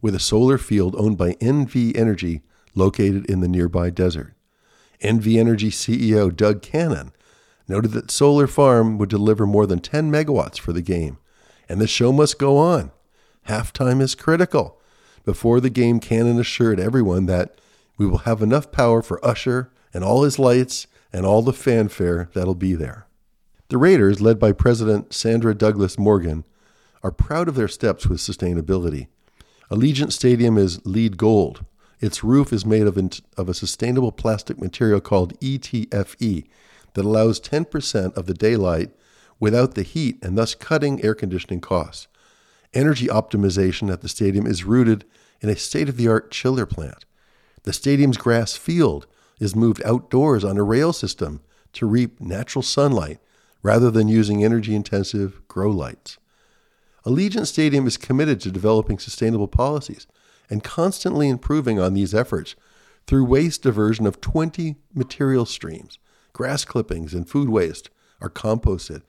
with 0.00 0.14
a 0.14 0.20
solar 0.20 0.58
field 0.58 0.94
owned 0.96 1.18
by 1.18 1.34
NV 1.34 1.96
Energy 1.96 2.42
located 2.74 3.26
in 3.26 3.40
the 3.40 3.48
nearby 3.48 3.90
desert. 3.90 4.34
NV 5.02 5.38
Energy 5.38 5.70
CEO 5.70 6.34
Doug 6.34 6.62
Cannon 6.62 7.12
noted 7.68 7.92
that 7.92 8.10
Solar 8.10 8.46
Farm 8.46 8.98
would 8.98 9.08
deliver 9.08 9.46
more 9.46 9.66
than 9.66 9.78
10 9.78 10.10
megawatts 10.10 10.58
for 10.58 10.72
the 10.72 10.82
game, 10.82 11.18
and 11.68 11.80
the 11.80 11.86
show 11.86 12.12
must 12.12 12.38
go 12.38 12.56
on. 12.56 12.90
Halftime 13.48 14.00
is 14.00 14.14
critical. 14.14 14.80
Before 15.24 15.60
the 15.60 15.70
game, 15.70 16.00
Cannon 16.00 16.38
assured 16.38 16.80
everyone 16.80 17.26
that 17.26 17.60
we 17.96 18.06
will 18.06 18.18
have 18.18 18.42
enough 18.42 18.72
power 18.72 19.02
for 19.02 19.24
Usher 19.24 19.70
and 19.92 20.02
all 20.02 20.22
his 20.22 20.38
lights 20.38 20.86
and 21.12 21.24
all 21.24 21.42
the 21.42 21.52
fanfare 21.52 22.30
that'll 22.34 22.54
be 22.54 22.74
there. 22.74 23.06
The 23.68 23.78
Raiders, 23.78 24.20
led 24.20 24.38
by 24.38 24.52
President 24.52 25.12
Sandra 25.12 25.54
Douglas 25.54 25.98
Morgan, 25.98 26.44
are 27.02 27.12
proud 27.12 27.48
of 27.48 27.54
their 27.54 27.68
steps 27.68 28.06
with 28.06 28.18
sustainability. 28.18 29.08
Allegiant 29.70 30.10
Stadium 30.10 30.58
is 30.58 30.84
LEED 30.84 31.16
Gold. 31.16 31.64
Its 32.00 32.24
roof 32.24 32.52
is 32.52 32.66
made 32.66 32.88
of, 32.88 32.98
of 33.36 33.48
a 33.48 33.54
sustainable 33.54 34.10
plastic 34.10 34.60
material 34.60 35.00
called 35.00 35.38
ETFE, 35.38 36.48
that 36.94 37.04
allows 37.04 37.40
10% 37.40 38.16
of 38.16 38.26
the 38.26 38.34
daylight 38.34 38.90
without 39.38 39.76
the 39.76 39.84
heat 39.84 40.18
and 40.24 40.36
thus 40.36 40.56
cutting 40.56 41.04
air 41.04 41.14
conditioning 41.14 41.60
costs. 41.60 42.08
Energy 42.74 43.06
optimization 43.06 43.92
at 43.92 44.00
the 44.00 44.08
stadium 44.08 44.44
is 44.44 44.64
rooted 44.64 45.04
in 45.40 45.48
a 45.48 45.54
state 45.54 45.88
of 45.88 45.96
the 45.96 46.08
art 46.08 46.32
chiller 46.32 46.66
plant. 46.66 47.04
The 47.62 47.72
stadium's 47.72 48.16
grass 48.16 48.56
field 48.56 49.06
is 49.38 49.54
moved 49.54 49.82
outdoors 49.84 50.42
on 50.42 50.58
a 50.58 50.64
rail 50.64 50.92
system 50.92 51.42
to 51.74 51.86
reap 51.86 52.20
natural 52.20 52.62
sunlight 52.62 53.20
rather 53.62 53.92
than 53.92 54.08
using 54.08 54.42
energy 54.42 54.74
intensive 54.74 55.46
grow 55.46 55.70
lights. 55.70 56.18
Allegiant 57.04 57.46
Stadium 57.46 57.86
is 57.86 57.96
committed 57.96 58.40
to 58.40 58.50
developing 58.50 58.98
sustainable 58.98 59.48
policies 59.48 60.06
and 60.50 60.62
constantly 60.62 61.28
improving 61.28 61.78
on 61.78 61.94
these 61.94 62.14
efforts 62.14 62.56
through 63.06 63.24
waste 63.24 63.62
diversion 63.62 64.06
of 64.06 64.20
20 64.20 64.76
material 64.94 65.46
streams 65.46 65.98
grass 66.32 66.64
clippings, 66.64 67.12
and 67.12 67.28
food 67.28 67.48
waste 67.48 67.90
are 68.20 68.30
composted. 68.30 69.02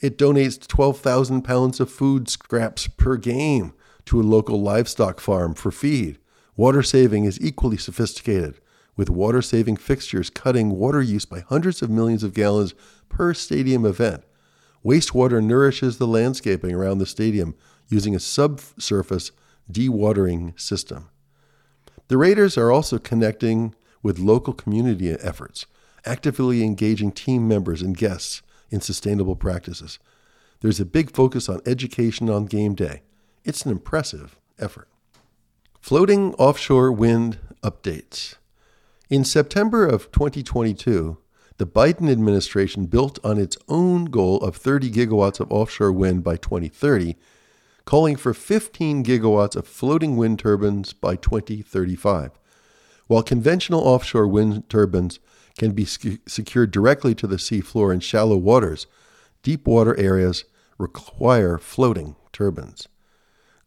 It 0.00 0.16
donates 0.16 0.66
12,000 0.66 1.42
pounds 1.42 1.80
of 1.80 1.90
food 1.90 2.28
scraps 2.28 2.86
per 2.86 3.16
game 3.16 3.72
to 4.06 4.20
a 4.20 4.22
local 4.22 4.62
livestock 4.62 5.20
farm 5.20 5.54
for 5.54 5.70
feed. 5.70 6.18
Water 6.56 6.82
saving 6.82 7.24
is 7.24 7.40
equally 7.40 7.76
sophisticated, 7.76 8.60
with 8.96 9.10
water 9.10 9.42
saving 9.42 9.76
fixtures 9.76 10.30
cutting 10.30 10.70
water 10.70 11.02
use 11.02 11.24
by 11.24 11.40
hundreds 11.40 11.82
of 11.82 11.90
millions 11.90 12.22
of 12.22 12.32
gallons 12.32 12.74
per 13.08 13.34
stadium 13.34 13.84
event. 13.84 14.22
Wastewater 14.84 15.42
nourishes 15.42 15.98
the 15.98 16.06
landscaping 16.06 16.74
around 16.74 16.98
the 16.98 17.06
stadium 17.06 17.54
using 17.88 18.14
a 18.14 18.20
subsurface 18.20 19.32
dewatering 19.70 20.58
system. 20.58 21.08
The 22.08 22.16
Raiders 22.16 22.56
are 22.56 22.72
also 22.72 22.98
connecting 22.98 23.74
with 24.02 24.18
local 24.18 24.52
community 24.52 25.10
efforts, 25.10 25.66
actively 26.04 26.62
engaging 26.62 27.12
team 27.12 27.46
members 27.46 27.82
and 27.82 27.96
guests 27.96 28.42
in 28.70 28.80
sustainable 28.80 29.36
practices. 29.36 29.98
There's 30.60 30.80
a 30.80 30.86
big 30.86 31.12
focus 31.14 31.48
on 31.48 31.60
education 31.66 32.30
on 32.30 32.46
game 32.46 32.74
day. 32.74 33.02
It's 33.44 33.64
an 33.64 33.72
impressive 33.72 34.36
effort. 34.58 34.88
Floating 35.80 36.34
offshore 36.34 36.92
wind 36.92 37.38
updates. 37.62 38.34
In 39.08 39.24
September 39.24 39.86
of 39.86 40.10
2022, 40.12 41.18
the 41.58 41.66
Biden 41.66 42.10
administration 42.10 42.86
built 42.86 43.18
on 43.24 43.36
its 43.36 43.56
own 43.68 44.06
goal 44.06 44.38
of 44.38 44.56
30 44.56 44.90
gigawatts 44.92 45.40
of 45.40 45.50
offshore 45.50 45.92
wind 45.92 46.22
by 46.22 46.36
2030, 46.36 47.16
calling 47.84 48.14
for 48.14 48.32
15 48.32 49.04
gigawatts 49.04 49.56
of 49.56 49.66
floating 49.66 50.16
wind 50.16 50.38
turbines 50.38 50.92
by 50.92 51.16
2035. 51.16 52.30
While 53.08 53.22
conventional 53.24 53.80
offshore 53.80 54.28
wind 54.28 54.68
turbines 54.68 55.18
can 55.58 55.72
be 55.72 55.84
sc- 55.84 56.20
secured 56.28 56.70
directly 56.70 57.14
to 57.16 57.26
the 57.26 57.36
seafloor 57.36 57.92
in 57.92 58.00
shallow 58.00 58.36
waters, 58.36 58.86
deep 59.42 59.66
water 59.66 59.98
areas 59.98 60.44
require 60.78 61.58
floating 61.58 62.14
turbines. 62.32 62.86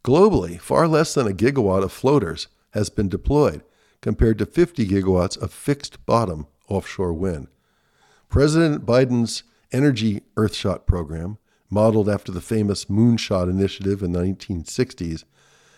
Globally, 0.05 0.59
far 0.61 0.87
less 0.87 1.13
than 1.13 1.27
a 1.27 1.33
gigawatt 1.33 1.83
of 1.83 1.91
floaters 1.91 2.47
has 2.73 2.89
been 2.89 3.09
deployed, 3.09 3.63
compared 4.01 4.37
to 4.37 4.45
50 4.45 4.87
gigawatts 4.87 5.37
of 5.37 5.51
fixed 5.51 6.05
bottom 6.05 6.47
offshore 6.69 7.13
wind. 7.13 7.47
President 8.31 8.85
Biden's 8.85 9.43
Energy 9.73 10.21
Earthshot 10.37 10.85
program, 10.85 11.37
modeled 11.69 12.07
after 12.07 12.31
the 12.31 12.39
famous 12.39 12.85
Moonshot 12.85 13.49
initiative 13.49 14.01
in 14.01 14.13
the 14.13 14.19
1960s, 14.21 15.25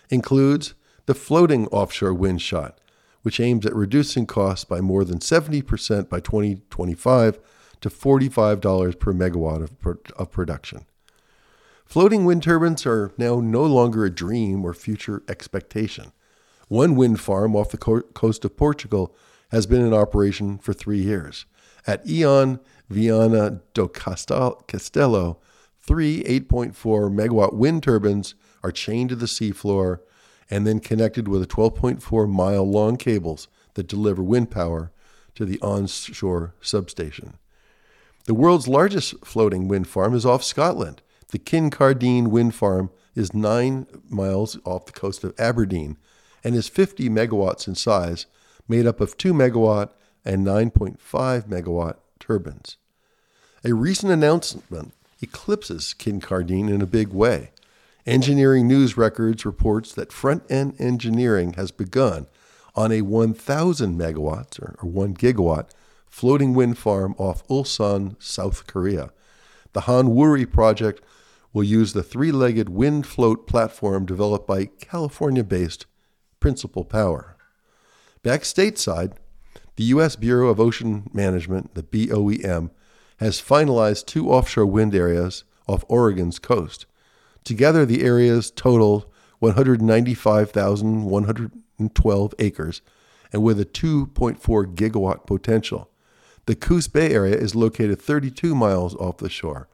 includes 0.08 0.74
the 1.06 1.16
floating 1.16 1.66
offshore 1.68 2.14
wind 2.14 2.40
shot, 2.40 2.80
which 3.22 3.40
aims 3.40 3.66
at 3.66 3.74
reducing 3.74 4.24
costs 4.24 4.64
by 4.64 4.80
more 4.80 5.04
than 5.04 5.18
70% 5.18 6.08
by 6.08 6.20
2025 6.20 7.40
to 7.80 7.90
$45 7.90 9.00
per 9.00 9.12
megawatt 9.12 9.60
of, 9.60 9.98
of 10.16 10.30
production. 10.30 10.86
Floating 11.84 12.24
wind 12.24 12.44
turbines 12.44 12.86
are 12.86 13.10
now 13.18 13.40
no 13.40 13.64
longer 13.64 14.04
a 14.04 14.14
dream 14.14 14.64
or 14.64 14.74
future 14.74 15.24
expectation. 15.28 16.12
One 16.68 16.94
wind 16.94 17.18
farm 17.18 17.56
off 17.56 17.72
the 17.72 17.78
co- 17.78 18.02
coast 18.02 18.44
of 18.44 18.56
Portugal 18.56 19.12
has 19.50 19.66
been 19.66 19.84
in 19.84 19.92
operation 19.92 20.58
for 20.58 20.72
three 20.72 21.02
years. 21.02 21.46
At 21.86 22.08
Eon 22.08 22.60
Viana 22.88 23.60
do 23.74 23.88
Castelo, 23.88 25.36
three 25.80 26.24
8.4 26.24 26.74
megawatt 27.12 27.54
wind 27.54 27.82
turbines 27.82 28.34
are 28.62 28.72
chained 28.72 29.10
to 29.10 29.16
the 29.16 29.26
seafloor 29.26 30.00
and 30.50 30.66
then 30.66 30.80
connected 30.80 31.28
with 31.28 31.42
a 31.42 31.46
12.4 31.46 32.30
mile 32.30 32.68
long 32.68 32.96
cables 32.96 33.48
that 33.74 33.88
deliver 33.88 34.22
wind 34.22 34.50
power 34.50 34.92
to 35.34 35.44
the 35.44 35.60
onshore 35.60 36.54
substation. 36.60 37.34
The 38.24 38.34
world's 38.34 38.68
largest 38.68 39.24
floating 39.24 39.68
wind 39.68 39.88
farm 39.88 40.14
is 40.14 40.24
off 40.24 40.42
Scotland. 40.42 41.02
The 41.28 41.38
Kincardine 41.38 42.28
Wind 42.28 42.54
Farm 42.54 42.90
is 43.14 43.34
nine 43.34 43.86
miles 44.08 44.58
off 44.64 44.86
the 44.86 44.92
coast 44.92 45.24
of 45.24 45.34
Aberdeen 45.38 45.98
and 46.42 46.54
is 46.54 46.68
50 46.68 47.08
megawatts 47.08 47.66
in 47.66 47.74
size, 47.74 48.26
made 48.68 48.86
up 48.86 49.00
of 49.00 49.16
2 49.16 49.34
megawatt 49.34 49.90
and 50.24 50.46
9.5 50.46 50.98
megawatt 51.48 51.96
turbines. 52.18 52.76
A 53.64 53.72
recent 53.72 54.12
announcement 54.12 54.92
eclipses 55.20 55.94
Kincardine 55.98 56.70
in 56.70 56.82
a 56.82 56.86
big 56.86 57.08
way. 57.08 57.50
Engineering 58.06 58.68
News 58.68 58.96
Records 58.96 59.46
reports 59.46 59.92
that 59.94 60.12
front 60.12 60.42
end 60.50 60.74
engineering 60.78 61.54
has 61.54 61.70
begun 61.70 62.26
on 62.74 62.92
a 62.92 63.02
1,000 63.02 63.98
megawatts 63.98 64.60
or, 64.60 64.76
1 64.86 65.14
gigawatt 65.14 65.70
floating 66.06 66.54
wind 66.54 66.78
farm 66.78 67.14
off 67.18 67.46
Ulsan, 67.48 68.14
South 68.22 68.66
Korea. 68.66 69.10
The 69.72 69.82
Hanwuri 69.82 70.50
project 70.50 71.02
will 71.52 71.64
use 71.64 71.92
the 71.92 72.02
three 72.02 72.30
legged 72.30 72.68
wind 72.68 73.06
float 73.06 73.46
platform 73.46 74.06
developed 74.06 74.46
by 74.46 74.66
California 74.66 75.42
based 75.42 75.86
Principle 76.38 76.84
Power. 76.84 77.36
Back 78.22 78.42
stateside, 78.42 79.14
the 79.76 79.84
U.S. 79.84 80.16
Bureau 80.16 80.48
of 80.48 80.60
Ocean 80.60 81.08
Management, 81.12 81.74
the 81.74 81.82
BOEM, 81.82 82.70
has 83.18 83.40
finalized 83.40 84.06
two 84.06 84.30
offshore 84.30 84.66
wind 84.66 84.94
areas 84.94 85.44
off 85.66 85.84
Oregon's 85.88 86.38
coast. 86.38 86.86
Together, 87.44 87.84
the 87.84 88.04
areas 88.04 88.50
total 88.50 89.12
195,112 89.40 92.34
acres 92.38 92.82
and 93.32 93.42
with 93.42 93.60
a 93.60 93.64
2.4 93.64 94.74
gigawatt 94.74 95.26
potential. 95.26 95.90
The 96.46 96.54
Coos 96.54 96.88
Bay 96.88 97.10
area 97.10 97.36
is 97.36 97.54
located 97.54 98.00
32 98.00 98.54
miles 98.54 98.94
off 98.96 99.18
the 99.18 99.28
shore. 99.28 99.68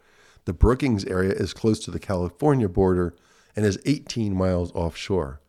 The 0.47 0.53
Brookings 0.53 1.05
area 1.05 1.33
is 1.33 1.53
close 1.53 1.79
to 1.81 1.91
the 1.91 1.99
California 1.99 2.69
border 2.69 3.15
and 3.55 3.67
is 3.67 3.79
18 3.85 4.35
miles 4.35 4.73
offshore. 4.73 5.41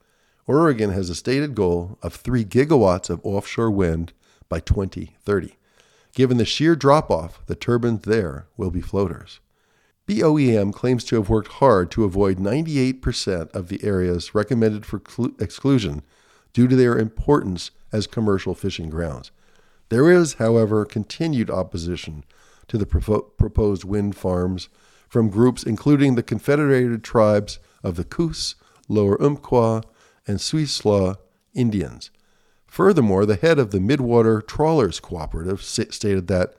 Oregon 0.46 0.92
has 0.92 1.10
a 1.10 1.16
stated 1.16 1.56
goal 1.56 1.98
of 2.02 2.16
3 2.16 2.44
gigawatts 2.44 3.10
of 3.10 3.22
offshore 3.24 3.72
wind 3.72 4.12
by 4.52 4.60
2030. 4.60 5.56
Given 6.14 6.38
the 6.38 6.46
sheer 6.46 6.76
drop 6.76 7.10
off, 7.10 7.44
the 7.46 7.56
turbines 7.56 8.02
there 8.02 8.48
will 8.58 8.70
be 8.70 8.82
floaters. 8.82 9.40
BOEM 10.08 10.74
claims 10.74 11.06
to 11.06 11.16
have 11.16 11.30
worked 11.30 11.54
hard 11.54 11.90
to 11.92 12.04
avoid 12.04 12.38
98% 12.38 13.50
of 13.56 13.70
the 13.70 13.82
areas 13.82 14.36
recommended 14.36 14.86
for 14.86 15.02
exclusion 15.40 16.02
due 16.52 16.68
to 16.68 16.76
their 16.76 17.00
importance 17.00 17.72
as 17.94 18.08
commercial 18.08 18.54
fishing 18.54 18.90
grounds. 18.90 19.32
There 19.88 20.12
is, 20.12 20.34
however, 20.34 20.84
continued 20.84 21.50
opposition 21.50 22.26
to 22.68 22.78
the 22.78 22.86
proposed 22.86 23.86
wind 23.86 24.18
farms 24.18 24.68
from 25.08 25.30
groups 25.30 25.64
including 25.64 26.16
the 26.16 26.24
Confederated 26.24 27.06
Tribes 27.06 27.60
of 27.84 27.96
the 27.96 28.04
Coos, 28.04 28.56
Lower 28.90 29.22
Umpqua, 29.22 29.84
and 30.28 30.40
Siuslaw 30.40 31.16
Indians, 31.54 32.12
Furthermore, 32.72 33.26
the 33.26 33.36
head 33.36 33.60
of 33.60 33.72
the 33.72 33.80
Midwater 33.80 34.42
Trawlers 34.48 35.02
Cooperative 35.02 35.62
stated 35.62 36.28
that 36.28 36.54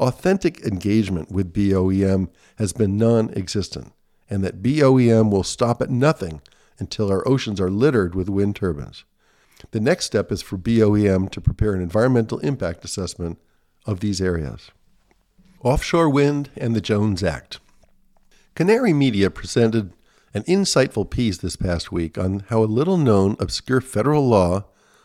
authentic 0.00 0.58
engagement 0.66 1.30
with 1.30 1.52
BOEM 1.52 2.30
has 2.56 2.72
been 2.72 2.98
non 2.98 3.32
existent, 3.34 3.92
and 4.28 4.42
that 4.42 4.60
BOEM 4.60 5.30
will 5.30 5.44
stop 5.44 5.80
at 5.80 5.88
nothing 5.88 6.42
until 6.80 7.12
our 7.12 7.26
oceans 7.28 7.60
are 7.60 7.70
littered 7.70 8.16
with 8.16 8.28
wind 8.28 8.56
turbines. 8.56 9.04
The 9.70 9.78
next 9.78 10.06
step 10.06 10.32
is 10.32 10.42
for 10.42 10.56
BOEM 10.56 11.28
to 11.28 11.40
prepare 11.40 11.74
an 11.74 11.80
environmental 11.80 12.40
impact 12.40 12.84
assessment 12.84 13.38
of 13.86 14.00
these 14.00 14.20
areas. 14.20 14.72
Offshore 15.62 16.08
wind 16.08 16.50
and 16.56 16.74
the 16.74 16.80
Jones 16.80 17.22
Act. 17.22 17.60
Canary 18.56 18.92
Media 18.92 19.30
presented 19.30 19.92
an 20.34 20.42
insightful 20.42 21.08
piece 21.08 21.38
this 21.38 21.54
past 21.54 21.92
week 21.92 22.18
on 22.18 22.40
how 22.48 22.64
a 22.64 22.66
little 22.66 22.96
known 22.96 23.36
obscure 23.38 23.80
federal 23.80 24.26
law 24.26 24.64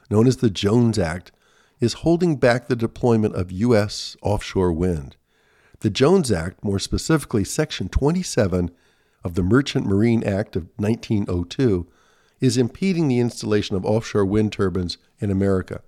known 0.10 0.28
as 0.28 0.38
the 0.38 0.50
Jones 0.50 0.98
Act, 0.98 1.32
is 1.80 1.93
holding 1.93 2.38
back 2.38 2.67
the 2.67 2.76
deployment 2.76 3.36
of 3.36 3.52
U.S. 3.52 4.17
offshore 4.22 4.74
wind. 4.74 5.15
The 5.82 5.89
Jones 5.89 6.32
Act, 6.32 6.63
more 6.63 6.80
specifically 6.80 7.43
Section 7.43 7.89
27 7.89 8.72
of 9.24 9.36
the 9.36 9.43
Merchant 9.43 9.86
Marine 9.86 10.24
Act 10.24 10.56
of 10.56 10.70
1902, 10.78 11.88
is 12.39 12.58
impeding 12.58 13.08
the 13.08 13.20
installation 13.20 13.76
of 13.76 13.86
offshore 13.86 14.26
wind 14.26 14.54
turbines 14.54 14.98
in 15.20 15.30
America. 15.30 15.82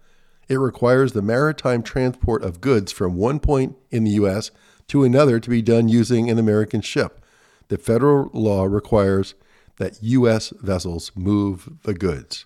It 0.48 0.58
requires 0.58 1.14
the 1.14 1.22
maritime 1.22 1.84
transport 1.84 2.44
of 2.44 2.62
goods 2.62 2.92
from 2.92 3.16
one 3.16 3.40
point 3.40 3.76
in 3.92 4.04
the 4.04 4.12
U.S. 4.12 4.52
to 4.88 5.04
another 5.04 5.40
to 5.40 5.50
be 5.50 5.62
done 5.62 5.88
using 5.88 6.30
an 6.30 6.40
American 6.40 6.82
ship. 6.82 7.24
The 7.68 7.78
federal 7.78 8.30
law 8.34 8.66
requires 8.66 9.36
that 9.78 10.02
U.S. 10.02 10.52
vessels 10.62 11.12
move 11.16 11.70
the 11.84 11.94
goods. 11.94 12.46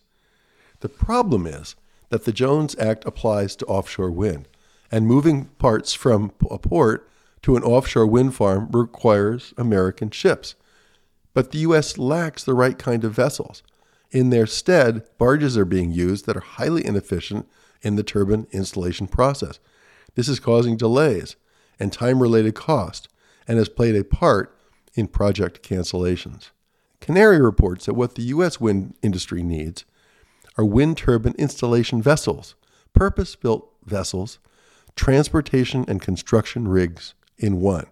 The 0.84 0.90
problem 0.90 1.48
is 1.48 1.78
that 2.10 2.26
the 2.26 2.34
Jones 2.34 2.76
Act 2.78 3.06
applies 3.06 3.56
to 3.56 3.66
offshore 3.68 4.12
wind, 4.12 4.50
and 4.92 5.08
moving 5.08 5.46
parts 5.58 5.94
from 5.94 6.34
a 6.52 6.60
port 6.60 7.10
to 7.44 7.56
an 7.56 7.64
offshore 7.64 8.06
wind 8.06 8.36
farm 8.36 8.68
requires 8.70 9.54
American 9.58 10.10
ships. 10.10 10.56
But 11.34 11.54
the 11.54 11.60
U.S. 11.60 11.98
lacks 11.98 12.44
the 12.44 12.54
right 12.54 12.78
kind 12.78 13.06
of 13.06 13.14
vessels. 13.14 13.64
In 14.12 14.30
their 14.30 14.46
stead, 14.46 15.06
barges 15.18 15.58
are 15.58 15.64
being 15.64 15.92
used 15.92 16.26
that 16.26 16.36
are 16.36 16.42
highly 16.42 16.86
inefficient 16.86 17.48
in 17.82 17.96
the 17.96 18.04
turbine 18.04 18.46
installation 18.52 19.08
process. 19.08 19.60
This 20.16 20.28
is 20.28 20.42
causing 20.42 20.76
delays 20.76 21.38
and 21.80 21.94
time 21.94 22.22
related 22.22 22.56
cost 22.56 23.08
and 23.48 23.58
has 23.58 23.70
played 23.70 23.96
a 23.96 24.04
part 24.04 24.54
in 24.96 25.08
project 25.08 25.64
cancellations. 25.64 26.50
Canary 27.00 27.42
reports 27.42 27.86
that 27.86 27.94
what 27.94 28.16
the 28.16 28.24
U.S. 28.24 28.60
wind 28.60 28.96
industry 29.02 29.44
needs 29.44 29.86
are 30.58 30.66
wind 30.66 30.98
turbine 30.98 31.36
installation 31.38 32.02
vessels, 32.02 32.56
purpose 32.94 33.36
built 33.36 33.70
vessels, 33.86 34.40
transportation 34.96 35.86
and 35.88 36.02
construction 36.02 36.68
rigs 36.68 37.14
in 37.38 37.60
one. 37.60 37.88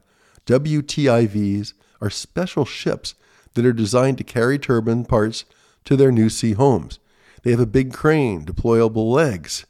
WTIVs 0.45 1.74
are 2.02 2.10
special 2.10 2.65
ships 2.65 3.15
that 3.54 3.65
are 3.65 3.74
designed 3.74 4.17
to 4.17 4.24
carry 4.24 4.58
turbine 4.58 5.06
parts 5.06 5.45
to 5.86 5.95
their 5.95 6.12
new 6.12 6.30
sea 6.30 6.54
homes. 6.54 7.00
They 7.43 7.52
have 7.52 7.60
a 7.60 7.65
big 7.65 7.93
crane, 7.93 8.45
deployable 8.45 9.12
legs, 9.12 9.65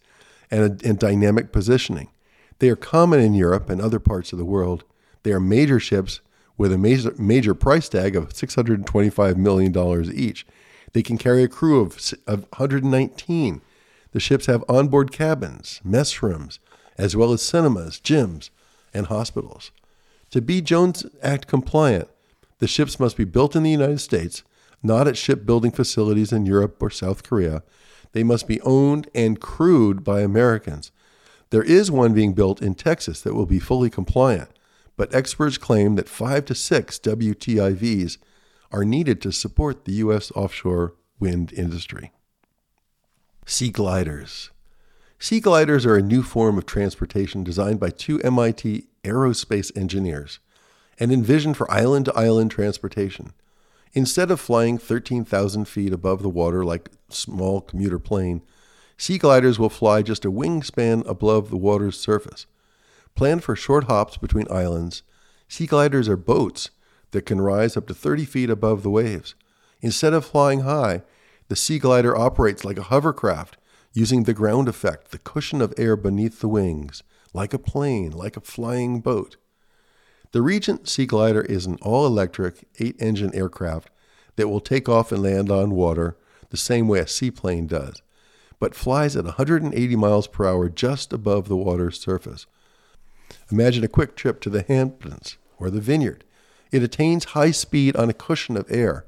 and, 0.49 0.82
a, 0.84 0.88
and 0.88 0.99
dynamic 0.99 1.51
positioning. 1.51 2.10
They 2.60 2.69
are 2.69 2.75
common 2.75 3.19
in 3.19 3.34
Europe 3.34 3.69
and 3.69 3.82
other 3.82 3.99
parts 3.99 4.34
of 4.34 4.38
the 4.38 4.45
world. 4.45 4.84
They 5.23 5.32
are 5.32 5.39
major 5.39 5.80
ships 5.80 6.19
with 6.58 6.71
a 6.71 6.77
major, 6.77 7.13
major 7.17 7.56
price 7.56 7.89
tag 7.89 8.15
of 8.15 8.34
$625 8.34 9.36
million 9.38 10.13
each. 10.13 10.45
They 10.93 11.04
can 11.04 11.17
carry 11.17 11.43
a 11.43 11.47
crew 11.47 11.80
of, 11.80 11.97
of 12.27 12.41
119. 12.58 13.62
The 14.12 14.19
ships 14.19 14.45
have 14.47 14.63
onboard 14.67 15.12
cabins, 15.12 15.80
mess 15.84 16.21
rooms, 16.21 16.60
as 16.97 17.15
well 17.15 17.32
as 17.32 17.41
cinemas, 17.41 17.99
gyms, 17.99 18.49
and 18.93 19.08
hospitals. 19.08 19.71
To 20.32 20.41
be 20.41 20.62
Jones 20.62 21.06
Act 21.21 21.47
compliant, 21.47 22.10
the 22.60 22.67
ships 22.67 22.99
must 22.99 23.17
be 23.17 23.23
built 23.23 23.56
in 23.56 23.63
the 23.63 23.71
United 23.71 23.99
States, 23.99 24.43
not 24.84 25.08
at 25.08 25.17
shipbuilding 25.17 25.71
facilities 25.71 26.32
in 26.32 26.45
Europe 26.45 26.82
or 26.82 26.89
South 26.89 27.23
Korea. 27.23 27.63
They 28.13 28.23
must 28.23 28.47
be 28.47 28.62
owned 28.62 29.10
and 29.15 29.39
crewed 29.39 30.04
by 30.04 30.21
Americans. 30.21 30.91
There 31.49 31.63
is 31.63 31.91
one 31.91 32.13
being 32.13 32.34
built 32.34 32.62
in 32.62 32.75
Texas 32.75 33.21
that 33.21 33.34
will 33.34 33.45
be 33.45 33.60
fully 33.60 33.89
compliant, 33.89 34.49
but 34.95 35.13
experts 35.13 35.58
claim 35.58 35.95
that 35.95 36.10
five 36.10 36.45
to 36.45 36.56
six 36.56 36.99
WTIVs 36.99 38.17
are 38.71 38.86
needed 38.86 39.21
to 39.21 39.31
support 39.31 39.86
the 39.86 39.93
U.S. 39.93 40.31
offshore 40.31 40.95
wind 41.19 41.53
industry. 41.53 42.12
Sea 43.45 43.69
gliders. 43.69 44.51
Sea 45.19 45.39
gliders 45.39 45.86
are 45.86 45.97
a 45.97 46.01
new 46.01 46.23
form 46.23 46.57
of 46.57 46.65
transportation 46.65 47.43
designed 47.43 47.79
by 47.79 47.89
two 47.89 48.19
MIT 48.21 48.88
aerospace 49.03 49.75
engineers 49.77 50.39
and 50.99 51.12
envisioned 51.12 51.57
for 51.57 51.71
island 51.71 52.05
to 52.05 52.15
island 52.15 52.51
transportation. 52.51 53.34
Instead 53.93 54.31
of 54.31 54.39
flying 54.39 54.77
13,000 54.77 55.65
feet 55.65 55.91
above 55.91 56.21
the 56.21 56.29
water 56.29 56.63
like 56.63 56.89
a 56.89 57.13
small 57.13 57.62
commuter 57.62 57.99
plane, 57.99 58.41
sea 58.97 59.17
gliders 59.17 59.60
will 59.60 59.69
fly 59.69 60.01
just 60.01 60.25
a 60.25 60.31
wingspan 60.31 61.05
above 61.07 61.49
the 61.49 61.57
water's 61.57 61.99
surface. 61.99 62.45
Planned 63.15 63.43
for 63.43 63.55
short 63.55 63.86
hops 63.86 64.17
between 64.17 64.47
islands, 64.49 65.03
sea 65.47 65.67
gliders 65.67 66.07
are 66.07 66.17
boats 66.17 66.69
that 67.12 67.26
can 67.26 67.41
rise 67.41 67.78
up 67.78 67.88
to 67.88 67.93
30 67.93 68.26
feet 68.26 68.50
above 68.50 68.84
the 68.84 68.89
waves. 68.89 69.36
Instead 69.82 70.13
of 70.13 70.26
flying 70.26 70.62
high, 70.62 71.04
the 71.47 71.56
sea 71.56 71.80
glider 71.80 72.17
operates 72.17 72.63
like 72.63 72.78
a 72.78 72.84
hovercraft, 72.84 73.58
using 73.93 74.24
the 74.24 74.34
ground 74.34 74.67
effect, 74.67 75.12
the 75.12 75.17
cushion 75.17 75.62
of 75.62 75.74
air 75.78 75.95
beneath 75.95 76.39
the 76.39 76.47
wings, 76.47 77.04
like 77.34 77.54
a 77.54 77.60
plane, 77.60 78.12
like 78.12 78.38
a 78.38 78.41
flying 78.41 79.02
boat. 79.02 79.36
The 80.32 80.41
Regent 80.41 80.88
Sea 80.88 81.06
Glider 81.06 81.41
is 81.41 81.65
an 81.65 81.78
all 81.82 82.06
electric, 82.06 82.65
eight 82.80 82.95
engine 83.00 83.36
aircraft 83.36 83.89
that 84.38 84.47
will 84.47 84.62
take 84.62 84.88
off 84.88 85.12
and 85.12 85.21
land 85.21 85.52
on 85.52 85.71
water 85.71 86.15
the 86.52 86.58
same 86.58 86.88
way 86.88 87.00
a 87.00 87.08
seaplane 87.08 87.67
does, 87.67 88.02
but 88.60 88.76
flies 88.76 89.17
at 89.17 89.26
180 89.26 89.95
miles 89.97 90.28
per 90.28 90.45
hour 90.45 90.69
just 90.69 91.12
above 91.12 91.50
the 91.50 91.58
water's 91.58 92.00
surface. 92.00 92.45
Imagine 93.52 93.84
a 93.84 93.89
quick 93.89 94.15
trip 94.15 94.39
to 94.41 94.50
the 94.50 94.63
Hamptons 94.63 95.38
or 95.58 95.69
the 95.69 95.82
Vineyard. 95.82 96.24
It 96.71 96.84
attains 96.84 97.25
high 97.25 97.51
speed 97.51 97.95
on 97.95 98.10
a 98.10 98.13
cushion 98.13 98.55
of 98.55 98.71
air. 98.71 99.05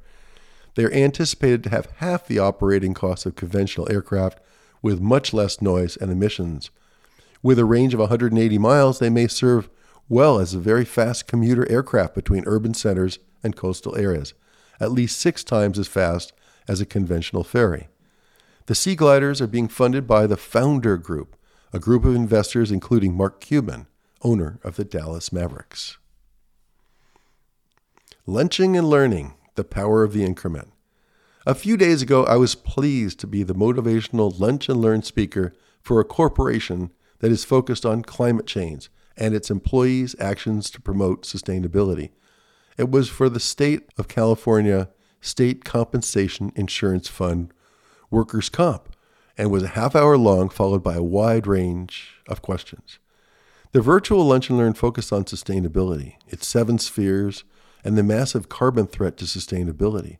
They 0.75 0.83
are 0.83 0.91
anticipated 0.91 1.63
to 1.63 1.69
have 1.69 1.93
half 1.97 2.27
the 2.27 2.39
operating 2.39 2.93
costs 2.93 3.25
of 3.25 3.35
conventional 3.35 3.91
aircraft 3.91 4.39
with 4.81 4.99
much 4.99 5.33
less 5.33 5.61
noise 5.61 5.95
and 5.95 6.11
emissions. 6.11 6.71
With 7.41 7.59
a 7.59 7.65
range 7.65 7.93
of 7.93 7.99
180 7.99 8.57
miles, 8.57 8.99
they 8.99 9.09
may 9.09 9.27
serve 9.27 9.69
well 10.09 10.39
as 10.39 10.53
a 10.53 10.59
very 10.59 10.85
fast 10.85 11.27
commuter 11.27 11.69
aircraft 11.71 12.15
between 12.15 12.43
urban 12.45 12.73
centers 12.73 13.19
and 13.43 13.55
coastal 13.55 13.95
areas, 13.95 14.33
at 14.79 14.91
least 14.91 15.19
six 15.19 15.43
times 15.43 15.79
as 15.79 15.87
fast 15.87 16.33
as 16.67 16.81
a 16.81 16.85
conventional 16.85 17.43
ferry. 17.43 17.87
The 18.65 18.75
Sea 18.75 18.95
Gliders 18.95 19.41
are 19.41 19.47
being 19.47 19.67
funded 19.67 20.07
by 20.07 20.27
the 20.27 20.37
Founder 20.37 20.97
Group, 20.97 21.35
a 21.71 21.79
group 21.79 22.05
of 22.05 22.15
investors 22.15 22.71
including 22.71 23.15
Mark 23.15 23.41
Cuban, 23.41 23.87
owner 24.21 24.59
of 24.63 24.75
the 24.75 24.85
Dallas 24.85 25.33
Mavericks. 25.33 25.97
Lunching 28.25 28.77
and 28.77 28.89
learning 28.89 29.33
the 29.55 29.65
power 29.65 30.01
of 30.01 30.13
the 30.13 30.23
increment. 30.23 30.69
A 31.45 31.53
few 31.53 31.75
days 31.75 32.01
ago, 32.01 32.23
I 32.23 32.37
was 32.37 32.55
pleased 32.55 33.19
to 33.19 33.27
be 33.27 33.43
the 33.43 33.53
motivational 33.53 34.39
lunch 34.39 34.69
and 34.69 34.79
learn 34.79 35.03
speaker 35.03 35.53
for 35.81 35.99
a 35.99 36.05
corporation 36.05 36.91
that 37.19 37.33
is 37.33 37.43
focused 37.43 37.85
on 37.85 38.01
climate 38.01 38.47
change 38.47 38.89
and 39.17 39.35
its 39.35 39.51
employees' 39.51 40.15
actions 40.21 40.69
to 40.69 40.79
promote 40.79 41.23
sustainability. 41.23 42.11
It 42.77 42.89
was 42.89 43.09
for 43.09 43.27
the 43.27 43.41
State 43.41 43.89
of 43.97 44.07
California 44.07 44.87
State 45.19 45.65
Compensation 45.65 46.53
Insurance 46.55 47.09
Fund 47.09 47.53
Workers' 48.09 48.47
Comp 48.47 48.87
and 49.37 49.51
was 49.51 49.63
a 49.63 49.75
half 49.75 49.97
hour 49.97 50.17
long, 50.17 50.47
followed 50.47 50.81
by 50.81 50.95
a 50.95 51.03
wide 51.03 51.45
range 51.45 52.21
of 52.29 52.41
questions. 52.41 52.99
The 53.73 53.81
virtual 53.81 54.25
Lunch 54.25 54.49
and 54.49 54.57
Learn 54.57 54.75
focused 54.75 55.11
on 55.11 55.25
sustainability, 55.25 56.13
its 56.29 56.47
seven 56.47 56.79
spheres, 56.79 57.43
and 57.83 57.97
the 57.97 58.03
massive 58.03 58.49
carbon 58.49 58.87
threat 58.87 59.17
to 59.17 59.25
sustainability. 59.25 60.17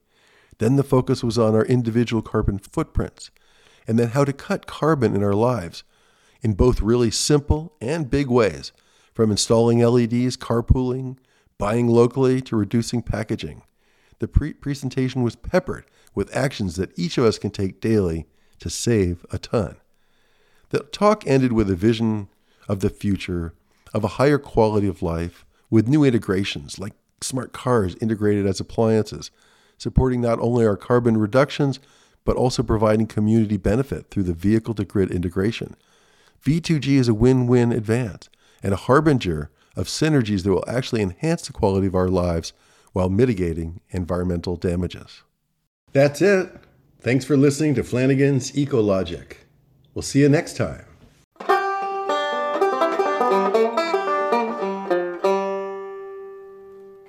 Then 0.60 0.76
the 0.76 0.84
focus 0.84 1.24
was 1.24 1.38
on 1.38 1.56
our 1.56 1.66
individual 1.66 2.22
carbon 2.22 2.60
footprints, 2.60 3.32
and 3.88 3.98
then 3.98 4.10
how 4.10 4.26
to 4.26 4.34
cut 4.34 4.68
carbon 4.68 5.16
in 5.16 5.24
our 5.24 5.34
lives 5.34 5.84
in 6.42 6.54
both 6.54 6.82
really 6.82 7.12
simple 7.12 7.74
and 7.82 8.10
big 8.10 8.28
ways 8.28 8.72
from 9.14 9.32
installing 9.32 9.80
LEDs, 9.80 10.38
carpooling, 10.38 11.18
buying 11.58 11.88
locally, 11.88 12.42
to 12.42 12.56
reducing 12.56 13.02
packaging. 13.02 13.64
The 14.20 14.28
pre- 14.28 14.54
presentation 14.54 15.24
was 15.24 15.36
peppered 15.36 15.86
with 16.16 16.36
actions 16.36 16.76
that 16.76 16.98
each 16.98 17.18
of 17.18 17.26
us 17.26 17.40
can 17.40 17.52
take 17.52 17.82
daily 17.82 18.28
to 18.60 18.70
save 18.70 19.26
a 19.32 19.38
ton. 19.38 19.78
The 20.70 20.80
talk 20.80 21.26
ended 21.28 21.54
with 21.54 21.70
a 21.70 21.76
vision 21.76 22.30
of 22.68 22.80
the 22.80 22.90
future, 22.90 23.54
of 23.94 24.04
a 24.04 24.16
higher 24.20 24.38
quality 24.38 24.88
of 24.88 25.02
life, 25.02 25.46
with 25.70 25.88
new 25.88 26.04
integrations 26.04 26.80
like 26.80 26.94
smart 27.24 27.54
cars 27.54 27.96
integrated 28.02 28.46
as 28.46 28.60
appliances, 28.60 29.32
supporting 29.78 30.22
not 30.22 30.40
only 30.40 30.66
our 30.66 30.78
carbon 30.78 31.18
reductions, 31.18 31.80
but 32.26 32.36
also 32.36 32.64
providing 32.64 33.08
community 33.08 33.58
benefit 33.58 34.10
through 34.10 34.24
the 34.24 34.34
vehicle 34.34 34.74
to 34.76 34.86
grid 34.86 35.12
integration. 35.12 35.76
V2G 36.46 36.88
is 36.98 37.08
a 37.08 37.14
win 37.14 37.48
win 37.48 37.72
advance 37.72 38.30
and 38.62 38.74
a 38.74 38.78
harbinger 38.78 39.50
of 39.76 39.88
synergies 39.88 40.44
that 40.44 40.52
will 40.52 40.64
actually 40.68 41.02
enhance 41.02 41.48
the 41.48 41.54
quality 41.54 41.88
of 41.88 41.96
our 41.96 42.10
lives 42.10 42.54
while 42.94 43.10
mitigating 43.10 43.82
environmental 43.90 44.56
damages. 44.56 45.24
That's 45.92 46.22
it. 46.22 46.52
Thanks 47.02 47.26
for 47.26 47.36
listening 47.36 47.76
to 47.76 47.84
Flanigan's 47.84 48.52
Ecologic. 48.52 49.38
We'll 49.94 50.04
see 50.04 50.22
you 50.22 50.30
next 50.30 50.56
time. 50.56 50.86